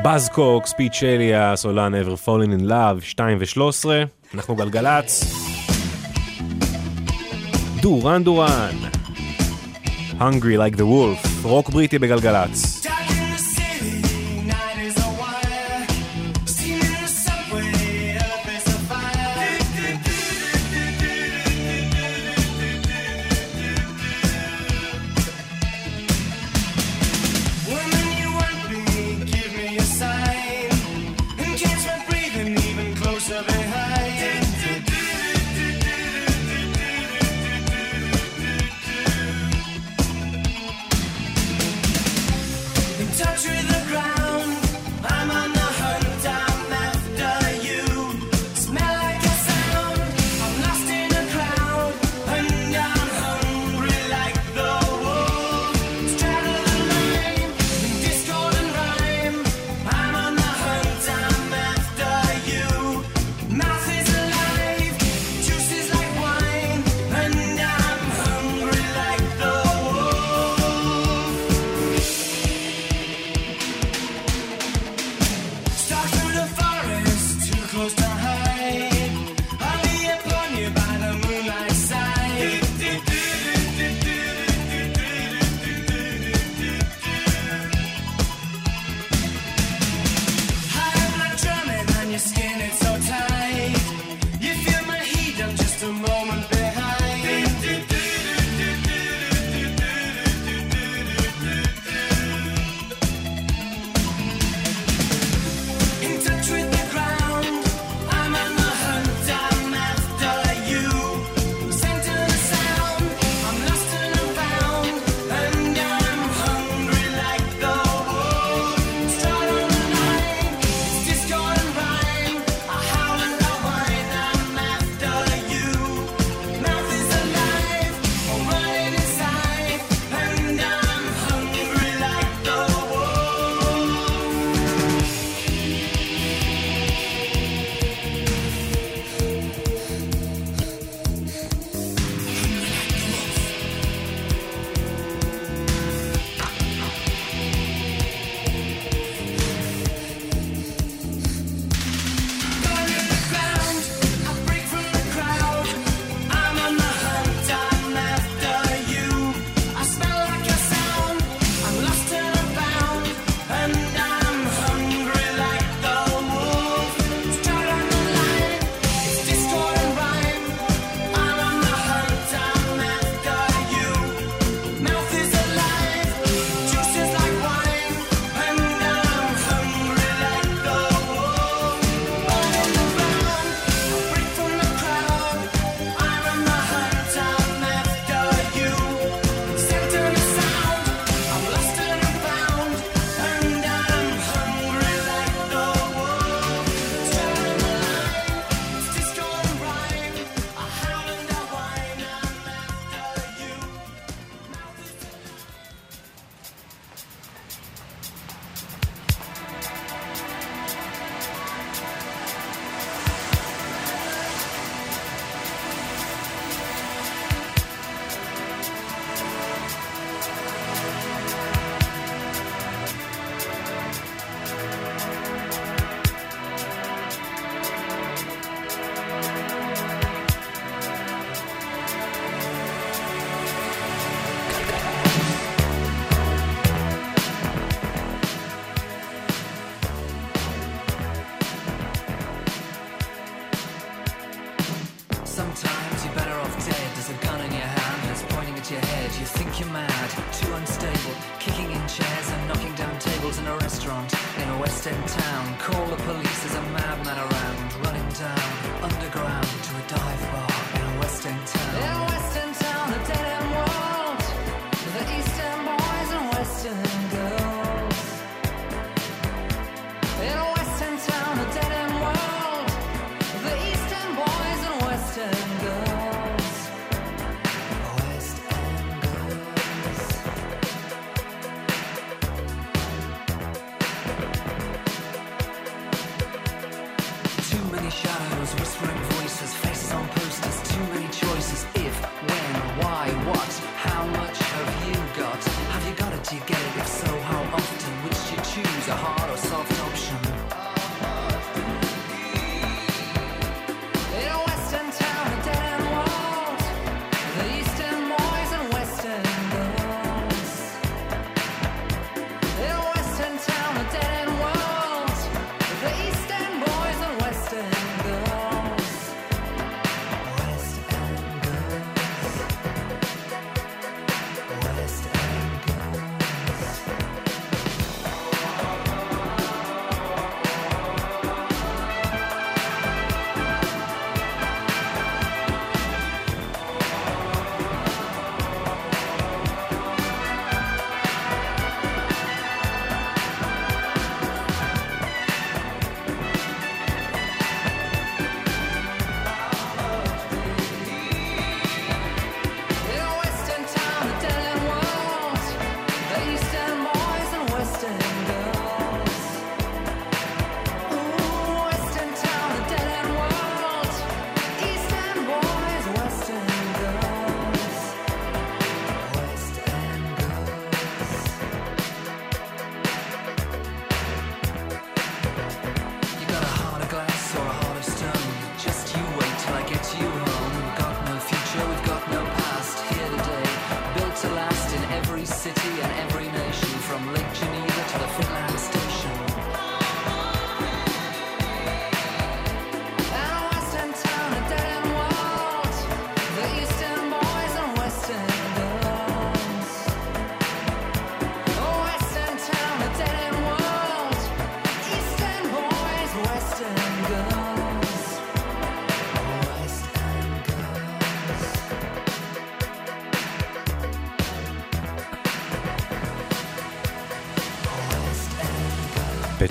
באז 0.07 0.29
קוק, 0.29 0.65
ספיד 0.65 0.93
שליה, 0.93 1.55
סולן 1.55 1.93
ever 1.95 2.25
falling 2.25 2.61
in 2.61 2.69
love, 2.69 3.01
2 3.01 3.37
ו-13, 3.41 3.85
אנחנו 4.33 4.55
גלגלצ. 4.55 5.23
דורן 7.81 8.23
דורן, 8.23 8.75
hungry 10.19 10.57
like 10.57 10.75
the 10.75 10.81
wolf, 10.81 11.27
רוק 11.43 11.69
בריטי 11.69 11.99
בגלגלצ. 11.99 12.76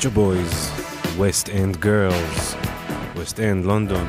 פאצ'ה 0.06 0.20
Boys, 0.20 0.80
West 1.18 1.48
End 1.48 1.84
Girls, 1.84 2.54
West 3.16 3.36
End, 3.36 3.66
לונדון. 3.66 4.06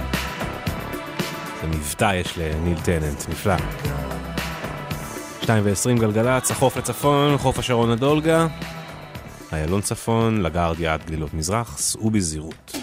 זה 1.61 1.67
מבטא 1.67 2.15
יש 2.15 2.37
לניל 2.37 2.79
טננט, 2.79 3.29
נפלא. 3.29 3.55
2 5.41 5.63
ו-20 5.65 5.99
גלגלצ, 5.99 6.51
החוף 6.51 6.77
לצפון, 6.77 7.37
חוף 7.37 7.59
השרון 7.59 7.91
לדולגה, 7.91 8.47
איילון 9.53 9.81
צפון, 9.81 10.41
לגרדיה 10.41 10.93
עד 10.93 11.05
גלילות 11.07 11.33
מזרח, 11.33 11.77
סעו 11.77 12.09
בזהירות. 12.09 12.77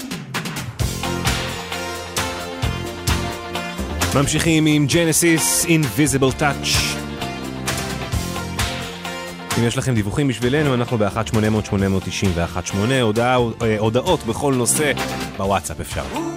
ממשיכים 4.15 4.67
עם 4.67 4.87
ג'נסיס, 4.87 5.65
אינביזיבל 5.65 6.33
טאץ'. 6.33 6.94
אם 9.65 9.69
יש 9.69 9.79
לכם 9.79 9.95
דיווחים 9.95 10.29
בשבילנו, 10.29 10.75
אנחנו 10.75 10.99
ב-1800-890 10.99 12.27
ו-1800, 12.35 13.21
אה, 13.21 13.79
הודעות 13.79 14.25
בכל 14.27 14.55
נושא, 14.55 14.93
בוואטסאפ 15.37 15.81
אפשר. 15.81 16.34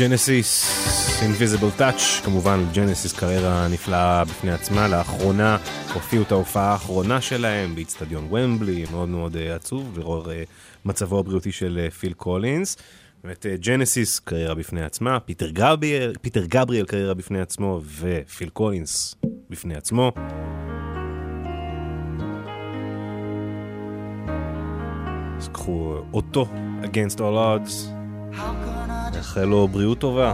ג'נסיס, 0.00 0.64
Invisible 1.20 1.80
Touch, 1.80 2.24
כמובן 2.24 2.64
ג'נסיס 2.74 3.18
קריירה 3.18 3.68
נפלאה 3.68 4.24
בפני 4.24 4.52
עצמה, 4.52 4.88
לאחרונה 4.88 5.58
הופיעו 5.94 6.22
את 6.22 6.32
ההופעה 6.32 6.72
האחרונה 6.72 7.20
שלהם 7.20 7.74
באיצטדיון 7.74 8.28
וומבלי, 8.30 8.84
מאוד 8.90 9.08
מאוד 9.08 9.36
אה, 9.36 9.54
עצוב 9.54 9.98
לראות 9.98 10.28
אה, 10.28 10.42
מצבו 10.84 11.18
הבריאותי 11.18 11.52
של 11.52 11.80
אה, 11.82 11.90
פיל 11.90 12.12
קולינס. 12.12 12.76
באמת 13.24 13.46
ג'נסיס 13.60 14.18
קריירה 14.18 14.54
בפני 14.54 14.82
עצמה, 14.82 15.20
פיטר 15.20 15.50
גבריאל, 15.50 16.14
פיטר 16.20 16.44
גבריאל 16.46 16.86
קריירה 16.86 17.14
בפני 17.14 17.40
עצמו, 17.40 17.80
ופיל 18.00 18.48
קולינס 18.48 19.14
בפני 19.50 19.76
עצמו. 19.76 20.12
אז 25.38 25.48
קחו 25.52 25.96
אותו, 26.12 26.46
Against 26.82 27.16
All 27.16 27.20
Odds, 27.20 27.99
נאחל 29.30 29.44
לו 29.44 29.68
בריאות 29.68 29.98
טובה. 29.98 30.32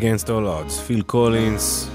Against 0.00 0.26
All 0.26 0.28
Odds, 0.28 0.80
פיל 0.86 1.02
קולינס. 1.02 1.90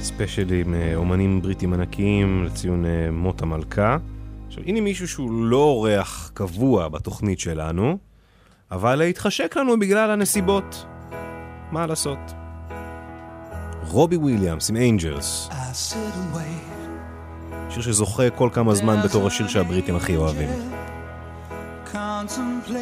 ספיישל 0.00 0.52
עם 0.52 0.74
אה, 0.74 0.96
אומנים 0.96 1.42
בריטים 1.42 1.72
ענקיים 1.72 2.44
לציון 2.44 2.84
אה, 2.84 3.10
מות 3.12 3.42
המלכה. 3.42 3.96
עכשיו, 4.46 4.62
הנה 4.66 4.80
מישהו 4.80 5.08
שהוא 5.08 5.44
לא 5.44 5.56
אורח 5.56 6.30
קבוע 6.34 6.88
בתוכנית 6.88 7.40
שלנו, 7.40 7.98
אבל 8.70 9.02
התחשק 9.02 9.56
לנו 9.56 9.78
בגלל 9.78 10.10
הנסיבות. 10.10 10.84
מה 11.70 11.86
לעשות? 11.86 12.18
רובי 13.82 14.16
וויליאמס 14.16 14.70
עם 14.70 14.76
Angels. 14.76 15.48
שיר 17.70 17.82
שזוכה 17.82 18.30
כל 18.30 18.48
כמה 18.52 18.74
זמן 18.74 19.00
בתור 19.04 19.26
השיר 19.26 19.48
שהבריטים 19.48 19.96
הכי 19.96 20.16
אוהבים. 20.16 20.48
contemplate 21.92 22.81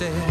stay 0.00 0.29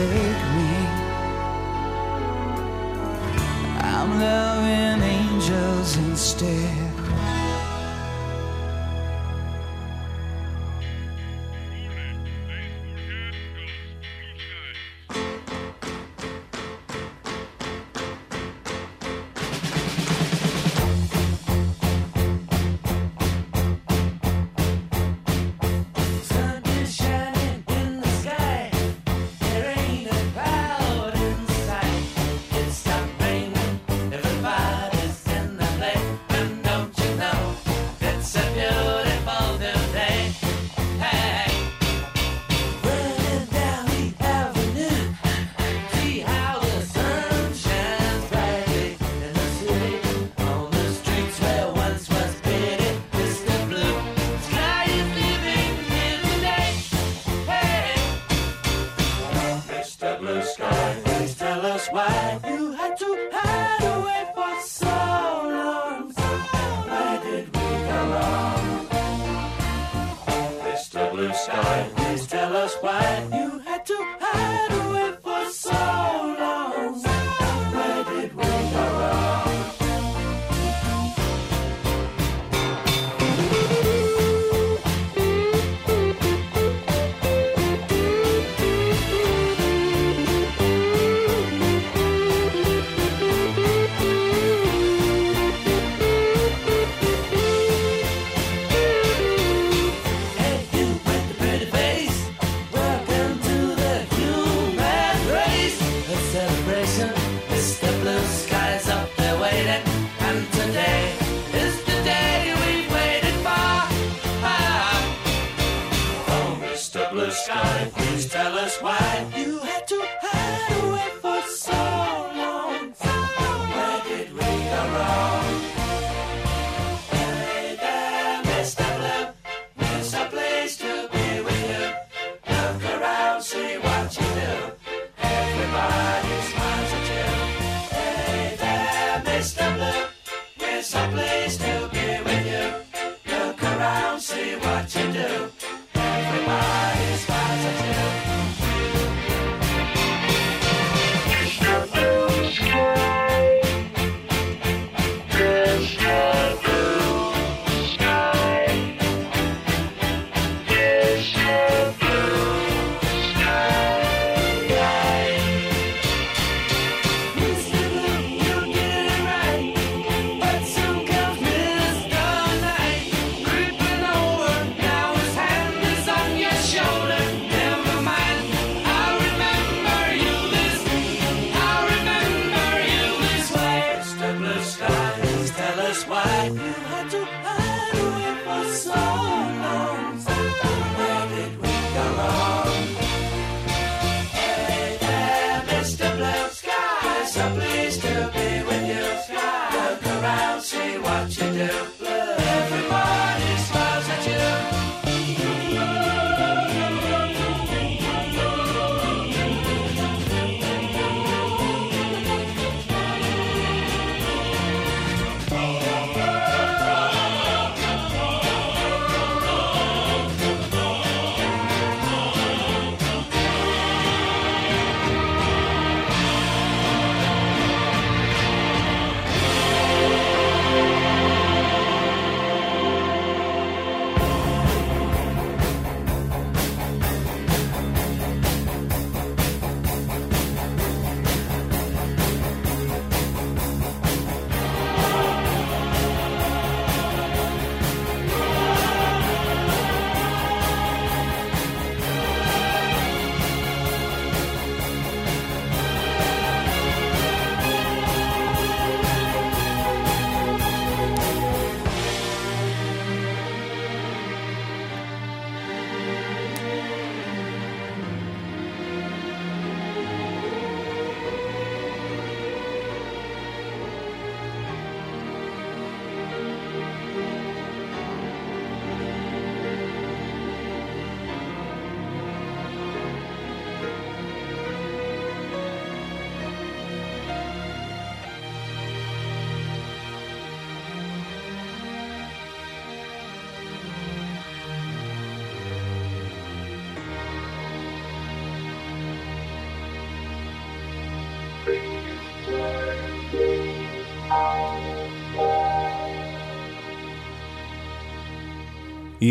say. 0.00 0.29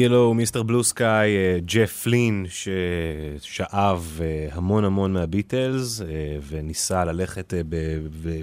ELO, 0.08 0.34
מיסטר 0.36 0.64
בלו 0.64 0.84
סקאי, 0.84 1.36
אה, 1.38 1.60
ג'ף 1.66 2.02
פלין, 2.04 2.46
ששאב 2.50 4.20
אה, 4.22 4.48
המון 4.52 4.86
המון 4.86 5.14
מהביטלס, 5.14 6.02
אה, 6.02 6.08
וניסה 6.48 7.06
ללכת 7.06 7.54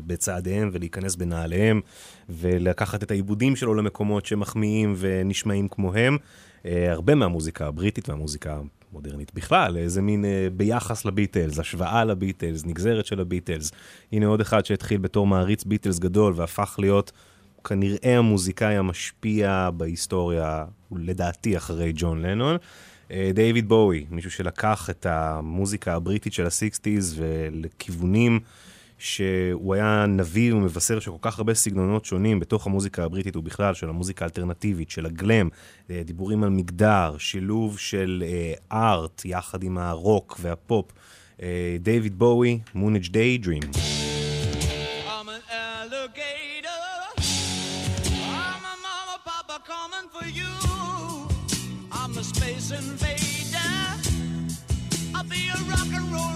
בצעדיהם 0.07 0.71
ולהיכנס 0.73 1.17
בנעליהם, 1.17 1.81
ולקחת 2.29 3.03
את 3.03 3.11
העיבודים 3.11 3.57
שלו 3.57 3.75
למקומות 3.75 4.27
שמחמיאים 4.27 4.95
ונשמעים 4.99 5.69
כמוהם. 5.69 6.19
הרבה 6.65 7.15
מהמוזיקה 7.15 7.67
הבריטית 7.67 8.09
והמוזיקה 8.09 8.59
המודרנית 8.93 9.35
בכלל, 9.35 9.77
איזה 9.77 10.03
מין 10.03 10.25
ביחס 10.57 11.05
לביטלס, 11.05 11.59
השוואה 11.59 12.05
לביטלס, 12.05 12.65
נגזרת 12.65 13.07
של 13.07 13.21
הביטלס. 13.21 13.73
הנה 14.13 14.27
עוד 14.27 14.41
אחד 14.41 14.67
שהתחיל 14.67 14.99
בתור 14.99 15.27
מעריץ 15.27 15.65
ביטלס 15.65 15.99
גדול 15.99 16.33
והפך 16.37 16.77
להיות 16.79 17.13
כנראה 17.65 18.19
המוזיקאי 18.19 18.77
המשפיע 18.77 19.71
בהיסטוריה, 19.77 20.65
לדעתי 20.93 21.57
אחרי 21.57 21.93
ג'ון 21.95 22.23
לנון. 22.23 22.57
אה, 23.11 23.31
דיוויד 23.35 23.69
בואי, 23.69 24.07
מישהו 24.11 24.31
שלקח 24.31 24.91
את 24.91 25.07
המוזיקה 25.07 25.95
הבריטית 25.95 26.33
של 26.33 26.47
הסיקסטיז 26.47 27.17
ולכיוונים 27.19 28.41
שהוא 28.99 29.75
היה 29.75 30.07
נביא 30.09 30.55
ומבשר 30.55 31.01
של 31.01 31.11
כל 31.11 31.17
כך 31.21 31.39
הרבה 31.39 31.55
סגנונות 31.55 32.05
שונים 32.05 32.41
בתוך 32.41 32.67
המוזיקה 32.67 33.05
הבריטית 33.05 33.37
ובכלל 33.37 33.75
של 33.75 33.89
המוזיקה 33.89 34.25
האלטרנטיבית, 34.25 34.91
של 34.91 35.07
הגלם, 35.07 35.49
אה, 35.91 36.03
דיבורים 36.05 36.45
על 36.45 36.51
מגדר, 36.51 37.15
שילוב 37.19 37.79
של 37.79 38.25
אה, 38.27 38.53
ארט 38.73 39.23
יחד 39.25 39.63
עם 39.63 39.79
הרוק 39.79 40.39
והפופ. 40.43 40.93
דיוויד 41.81 42.19
בואי, 42.19 42.59
מונג' 42.75 43.09
דיי 43.09 43.39
be 55.29 55.49
a 55.49 55.57
rock 55.71 55.87
and 55.93 56.13
rollin' 56.13 56.36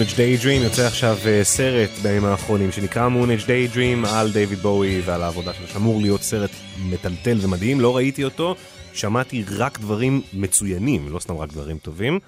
Moonage 0.00 0.16
Daydream 0.16 0.62
יוצא 0.62 0.86
עכשיו 0.86 1.16
אה, 1.26 1.44
סרט 1.44 1.90
בימים 2.02 2.24
האחרונים 2.24 2.72
שנקרא 2.72 3.08
Moonage 3.08 3.46
Daydream 3.46 4.04
על 4.04 4.32
דיוויד 4.32 4.58
בואי 4.58 5.00
ועל 5.04 5.22
העבודה 5.22 5.52
שלו 5.54 5.66
שאמור 5.66 6.00
להיות 6.00 6.22
סרט 6.22 6.50
מטלטל 6.84 7.38
ומדהים 7.40 7.80
לא 7.80 7.96
ראיתי 7.96 8.24
אותו 8.24 8.56
שמעתי 8.92 9.44
רק 9.56 9.78
דברים 9.78 10.22
מצוינים 10.32 11.08
לא 11.12 11.18
סתם 11.18 11.36
רק 11.36 11.52
דברים 11.52 11.78
טובים. 11.78 12.18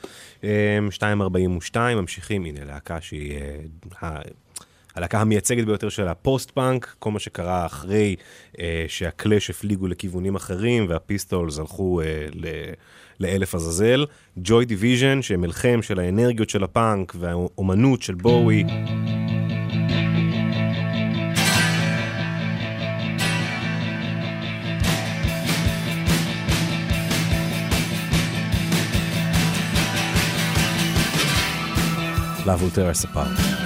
אה, 0.44 0.78
2.42 0.90 1.76
ממשיכים 1.76 2.44
הנה 2.44 2.64
להקה 2.64 3.00
שהיא 3.00 3.38
אה, 4.02 4.20
הלהקה 4.94 5.20
המייצגת 5.20 5.64
ביותר 5.64 5.88
של 5.88 6.08
הפוסט 6.08 6.50
פאנק, 6.50 6.94
כל 6.98 7.10
מה 7.10 7.18
שקרה 7.18 7.66
אחרי 7.66 8.16
אה, 8.58 8.84
שהקלאש 8.88 9.50
הפליגו 9.50 9.86
לכיוונים 9.86 10.34
אחרים 10.34 10.86
והפיסטולס 10.88 11.58
הלכו 11.58 12.00
ל, 12.34 12.46
לאלף 13.22 13.54
עזאזל. 13.54 14.04
ג'וי 14.36 14.64
דיוויז'ן, 14.64 15.22
שהם 15.22 15.40
מלחם 15.40 15.78
של 15.82 16.00
האנרגיות 16.00 16.50
של 16.50 16.64
הפאנק 16.64 17.12
והאומנות 17.18 18.02
של 18.02 18.14
בואי. 18.14 18.64
Love 32.44 32.56
Will 32.56 32.70
Tear 32.70 32.84
Us 32.84 32.90
Apart. 32.90 33.28
Taking 33.28 33.38
different 33.40 33.61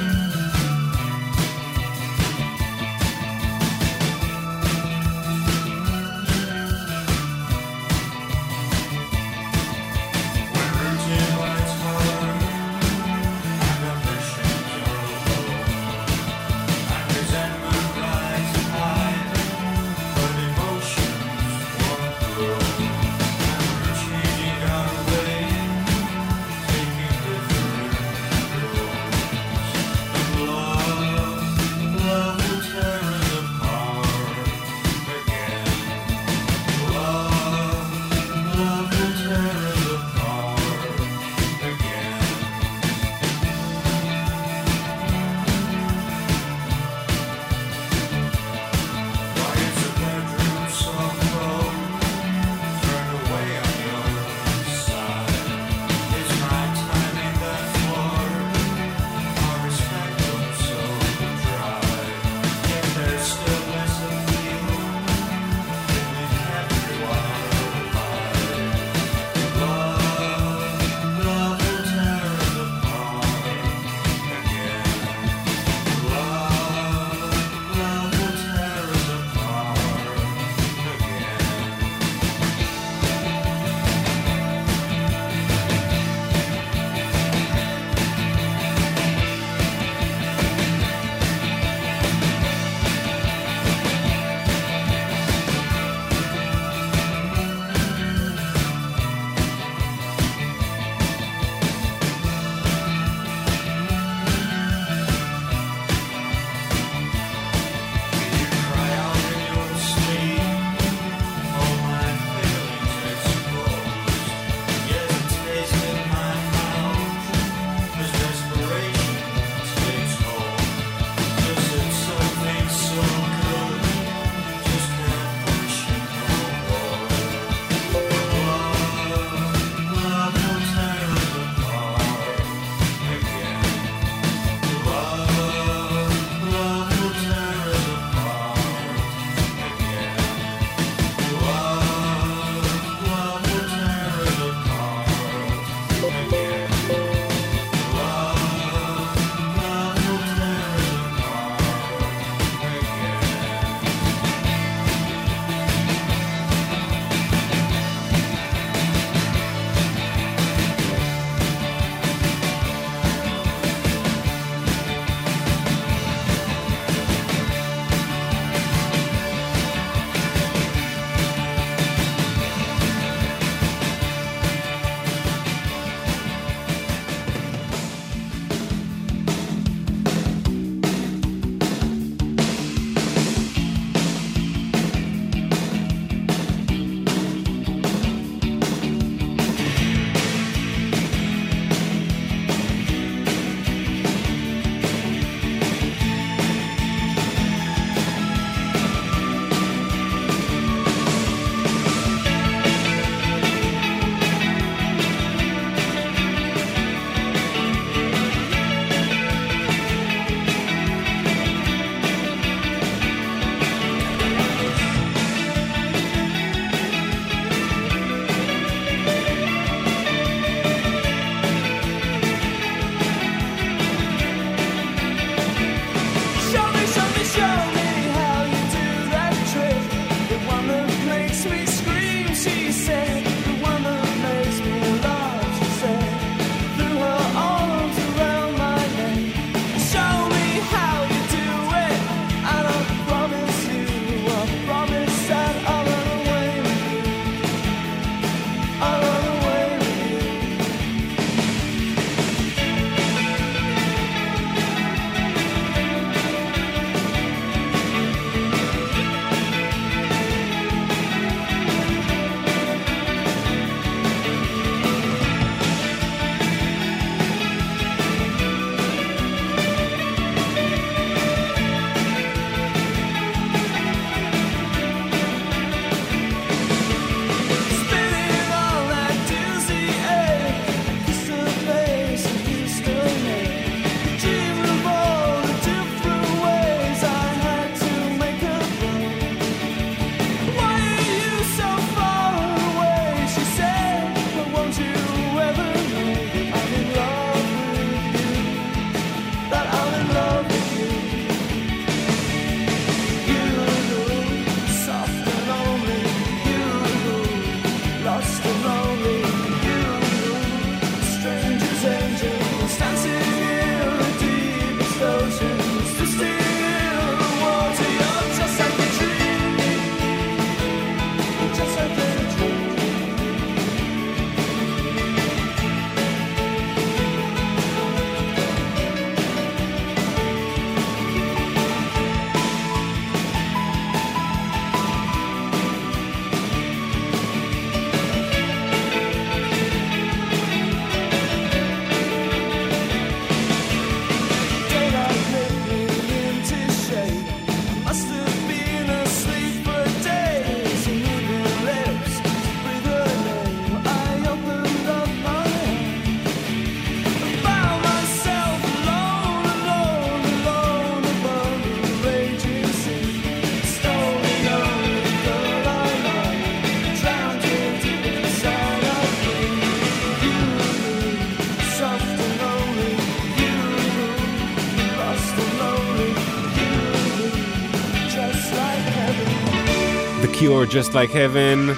Cure, 380.57 380.67
Just 380.67 380.93
Like 380.93 381.13
Heaven. 381.13 381.71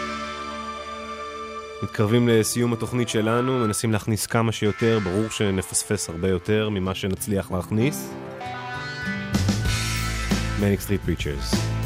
מתקרבים 1.82 2.28
לסיום 2.28 2.73
התוכנית 2.73 3.08
שלנו, 3.08 3.58
מנסים 3.58 3.92
להכניס 3.92 4.26
כמה 4.26 4.52
שיותר, 4.52 4.98
ברור 5.05 5.31
שנפספס 5.31 6.08
הרבה 6.08 6.28
יותר 6.28 6.68
ממה 6.68 6.94
שנצליח 6.94 7.50
להכניס. 7.50 8.10
Manic 10.60 10.86
Street 10.86 11.08
Preachers. 11.08 11.77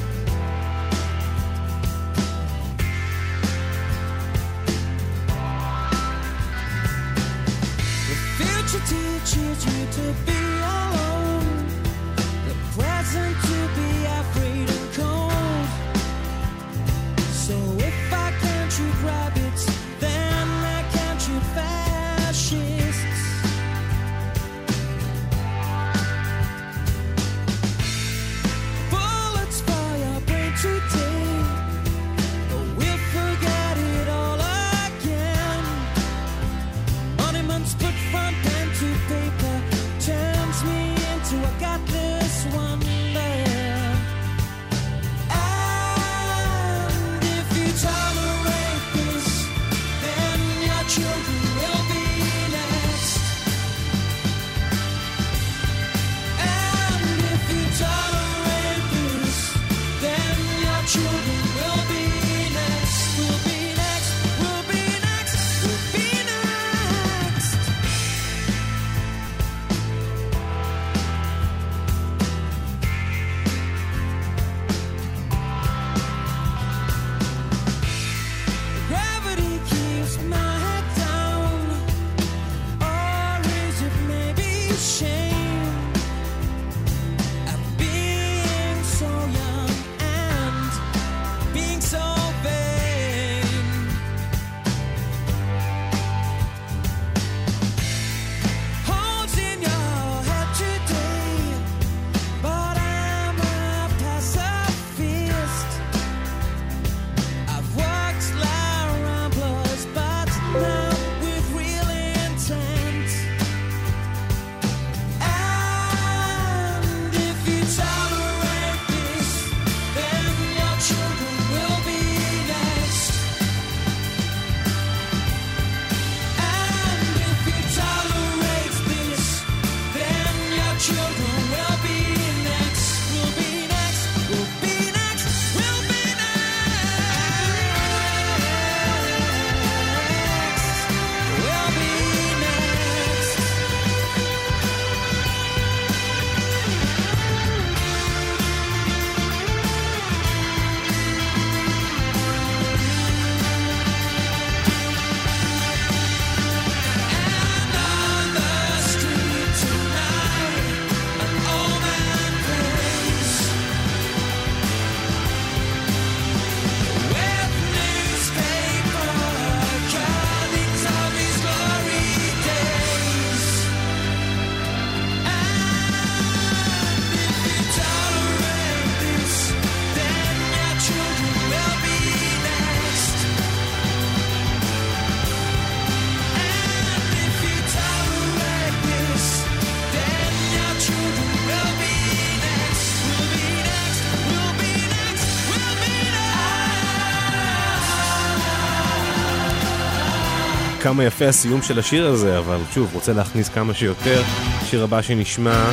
כמה 200.92 201.04
יפה 201.04 201.28
הסיום 201.28 201.62
של 201.62 201.78
השיר 201.78 202.06
הזה, 202.06 202.38
אבל 202.38 202.58
שוב, 202.74 202.90
רוצה 202.94 203.12
להכניס 203.12 203.48
כמה 203.48 203.74
שיותר. 203.74 204.22
השיר 204.62 204.84
הבא 204.84 205.02
שנשמע, 205.02 205.70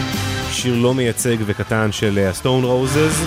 שיר 0.51 0.75
לא 0.75 0.93
מייצג 0.93 1.35
וקטן 1.45 1.91
של 1.91 2.27
הסטון 2.29 2.63
רוזז. 2.63 3.23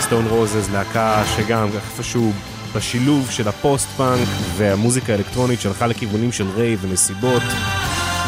סטון 0.00 0.26
רוזז, 0.26 0.70
להקה 0.72 1.22
שגם 1.36 1.68
איפשהו 1.74 2.32
בשילוב 2.74 3.30
של 3.30 3.48
הפוסט-פאנק 3.48 4.28
והמוזיקה 4.56 5.12
האלקטרונית 5.12 5.60
שהלכה 5.60 5.86
לכיוונים 5.86 6.32
של 6.32 6.46
רייב 6.56 6.78
ומסיבות. 6.82 7.42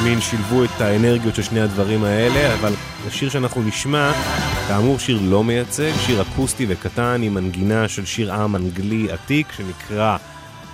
מין 0.04 0.20
שילבו 0.20 0.64
את 0.64 0.80
האנרגיות 0.80 1.34
של 1.34 1.42
שני 1.42 1.60
הדברים 1.60 2.04
האלה, 2.04 2.54
אבל 2.54 2.72
השיר 3.06 3.30
שאנחנו 3.30 3.62
נשמע, 3.62 4.12
כאמור 4.68 4.98
שיר 4.98 5.18
לא 5.22 5.44
מייצג, 5.44 5.92
שיר 6.06 6.22
אקוסטי 6.22 6.66
וקטן 6.68 7.20
עם 7.22 7.34
מנגינה 7.34 7.88
של 7.88 8.06
שיר 8.06 8.32
עם 8.32 8.56
אנגלי 8.56 9.12
עתיק 9.12 9.46
שנקרא 9.56 10.16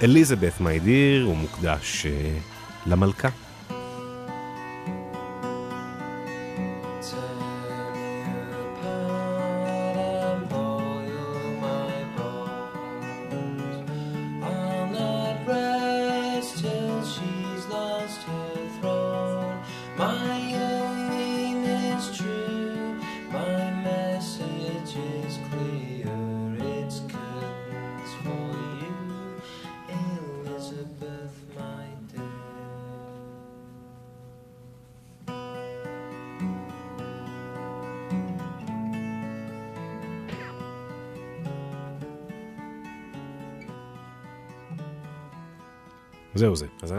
אליזבת 0.03 0.61
מי 0.61 0.79
דיר, 0.79 1.25
הוא 1.25 1.37
מוקדש 1.37 2.07
אה, 2.07 2.39
למלכה. 2.87 3.29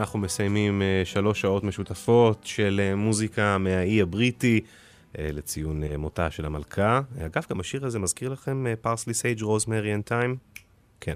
אנחנו 0.09 0.19
מסיימים 0.19 0.81
אה, 0.81 1.01
שלוש 1.05 1.41
שעות 1.41 1.63
משותפות 1.63 2.41
של 2.43 2.81
אה, 2.83 2.95
מוזיקה 2.95 3.57
מהאי 3.57 4.01
הבריטי 4.01 4.61
אה, 5.17 5.29
לציון 5.33 5.83
מותה 5.97 6.31
של 6.31 6.45
המלכה. 6.45 7.01
אגב, 7.25 7.45
גם 7.49 7.59
השיר 7.59 7.85
הזה 7.85 7.99
מזכיר 7.99 8.29
לכם 8.29 8.65
parsley, 8.81 9.13
sage, 9.13 9.41
rosemary 9.41 9.93
and 9.93 10.03
thyme? 10.03 10.35
כן. 11.01 11.15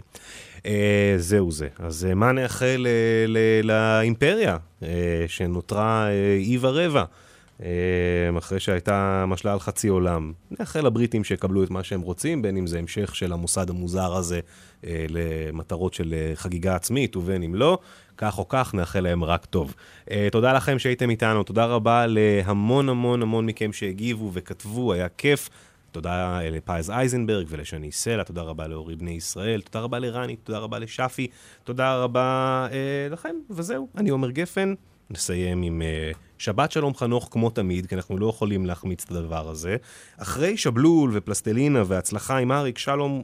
זהו 1.18 1.52
זה. 1.52 1.68
אז 1.80 2.08
מה 2.16 2.32
נאחל 2.32 2.88
לאימפריה, 3.64 4.58
שנותרה 5.28 6.10
אי 6.38 6.58
ורבע, 6.62 7.04
אחרי 8.38 8.60
שהייתה 8.60 9.26
משלה 9.28 9.54
על 9.54 9.60
חצי 9.60 9.88
עולם? 9.88 10.34
נאחל 10.60 10.86
לבריטים 10.86 11.24
שיקבלו 11.24 11.64
את 11.64 11.70
מה 11.70 11.84
שהם 11.84 12.02
רוצים, 12.02 12.42
בין 12.42 12.58
אם 12.58 12.68
זה 12.68 12.80
המשך 12.80 13.16
של 13.16 13.34
המוסד 13.34 13.70
המוזר 13.70 14.16
הזה 14.16 14.40
אה, 14.86 15.06
למטרות 15.10 15.94
של 15.94 16.14
אה, 16.14 16.32
חגיגה 16.36 16.76
עצמית, 16.76 17.16
ובין 17.16 17.44
אם 17.44 17.56
לא. 17.56 17.78
כך 18.18 18.38
או 18.38 18.48
כך, 18.48 18.74
נאחל 18.74 19.00
להם 19.00 19.24
רק 19.24 19.46
טוב. 19.46 19.74
Uh, 20.06 20.12
תודה 20.32 20.54
לכם 20.54 20.80
שהייתם 20.80 21.10
איתנו, 21.10 21.44
תודה 21.44 21.66
רבה 21.66 22.06
להמון 22.08 22.90
המון 22.90 23.22
המון 23.22 23.46
מכם 23.46 23.74
שהגיבו 23.74 24.30
וכתבו, 24.34 24.94
היה 24.94 25.10
כיף. 25.10 25.50
תודה 25.92 26.40
לפז 26.44 26.90
אייזנברג 26.90 27.48
ולשני 27.50 27.92
סלע, 27.92 28.24
תודה 28.24 28.42
רבה 28.42 28.68
לאורי 28.68 28.96
בני 28.96 29.12
ישראל, 29.12 29.62
תודה 29.62 29.80
רבה 29.80 30.00
לרני, 30.00 30.36
תודה 30.36 30.60
רבה 30.60 30.80
לשפי, 30.80 31.28
תודה 31.64 31.96
רבה 31.96 32.68
אה, 32.72 33.08
לכם, 33.12 33.36
וזהו, 33.50 33.88
אני 33.98 34.10
עומר 34.10 34.30
גפן. 34.32 34.74
נסיים 35.10 35.62
עם 35.62 35.82
אה, 35.82 36.12
שבת 36.44 36.72
שלום 36.72 36.96
חנוך 36.96 37.28
כמו 37.32 37.50
תמיד, 37.50 37.86
כי 37.86 37.96
אנחנו 37.96 38.18
לא 38.18 38.30
יכולים 38.30 38.66
להחמיץ 38.66 39.04
את 39.04 39.12
הדבר 39.12 39.50
הזה. 39.50 39.76
אחרי 40.18 40.58
שבלול 40.58 41.12
ופלסטלינה 41.14 41.84
והצלחה 41.88 42.38
עם 42.38 42.52
אריק, 42.52 42.78
שלום 42.78 43.24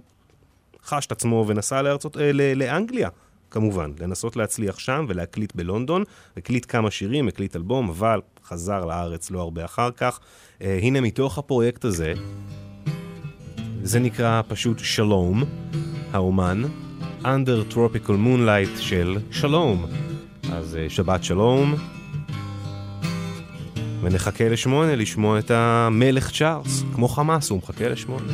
חש 0.85 1.05
את 1.05 1.11
עצמו 1.11 1.45
ונסע 1.47 1.81
לארצות, 1.81 2.17
אה, 2.17 2.31
לאנגליה, 2.55 3.09
כמובן, 3.51 3.91
לנסות 3.99 4.35
להצליח 4.35 4.79
שם 4.79 5.05
ולהקליט 5.09 5.55
בלונדון. 5.55 6.03
הקליט 6.37 6.65
כמה 6.69 6.91
שירים, 6.91 7.27
הקליט 7.27 7.55
אלבום, 7.55 7.89
אבל 7.89 8.21
חזר 8.45 8.85
לארץ 8.85 9.31
לא 9.31 9.39
הרבה 9.39 9.65
אחר 9.65 9.91
כך. 9.91 10.19
אה, 10.61 10.79
הנה 10.81 11.01
מתוך 11.01 11.37
הפרויקט 11.37 11.85
הזה, 11.85 12.13
זה 13.83 13.99
נקרא 13.99 14.41
פשוט 14.47 14.79
שלום, 14.79 15.43
האומן, 16.11 16.63
Under 17.21 17.73
Tropical 17.73 18.09
Moonlight 18.25 18.79
של 18.79 19.17
שלום. 19.31 19.85
אז 20.51 20.75
אה, 20.75 20.89
שבת 20.89 21.23
שלום, 21.23 21.75
ונחכה 24.01 24.49
לשמונה 24.49 24.95
לשמוע 24.95 25.39
את 25.39 25.51
המלך 25.51 26.31
צ'ארלס, 26.31 26.83
כמו 26.95 27.07
חמאס, 27.07 27.49
הוא 27.49 27.57
מחכה 27.57 27.89
לשמונה. 27.89 28.33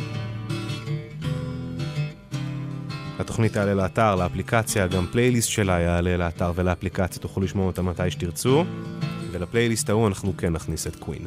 התוכנית 3.18 3.52
תעלה 3.52 3.74
לאתר, 3.74 4.14
לאפליקציה, 4.14 4.86
גם 4.86 5.06
פלייליסט 5.12 5.48
שלה 5.48 5.80
יעלה 5.80 6.16
לאתר 6.16 6.52
ולאפליקציה, 6.54 7.22
תוכלו 7.22 7.42
לשמוע 7.42 7.66
אותה 7.66 7.82
מתי 7.82 8.10
שתרצו, 8.10 8.64
ולפלייליסט 9.30 9.90
ההוא 9.90 10.08
אנחנו 10.08 10.36
כן 10.36 10.52
נכניס 10.52 10.86
את 10.86 10.96
קווין. 10.96 11.26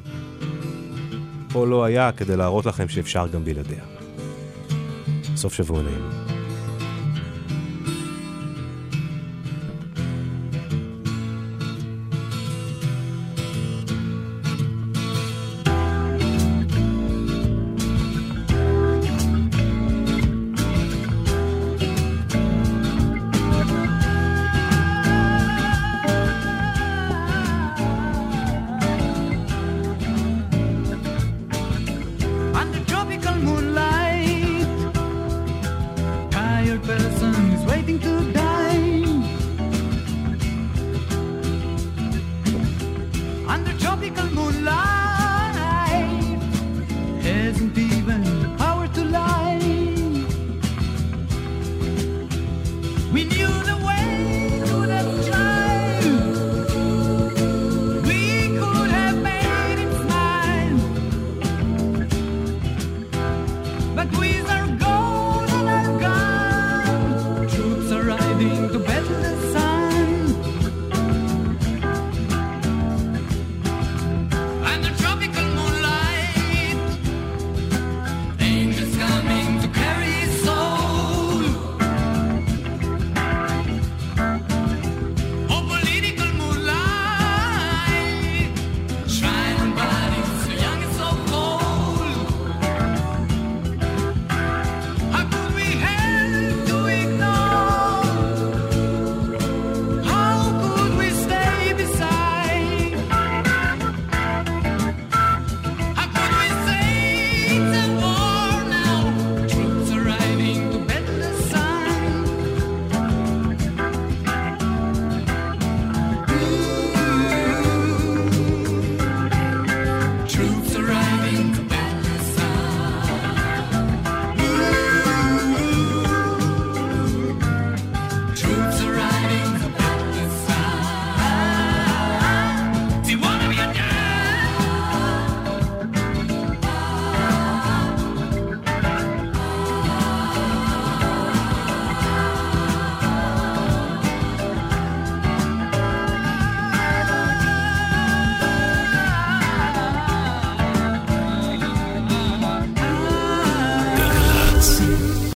פה 1.51 1.68
לא 1.68 1.84
היה 1.84 2.11
כדי 2.11 2.38
להראות 2.38 2.66
לכם 2.66 2.88
שאפשר 2.88 3.27
גם 3.27 3.45
בלעדיה. 3.45 3.84
סוף 5.35 5.53
שבוע 5.53 5.82
נעים. 5.82 6.39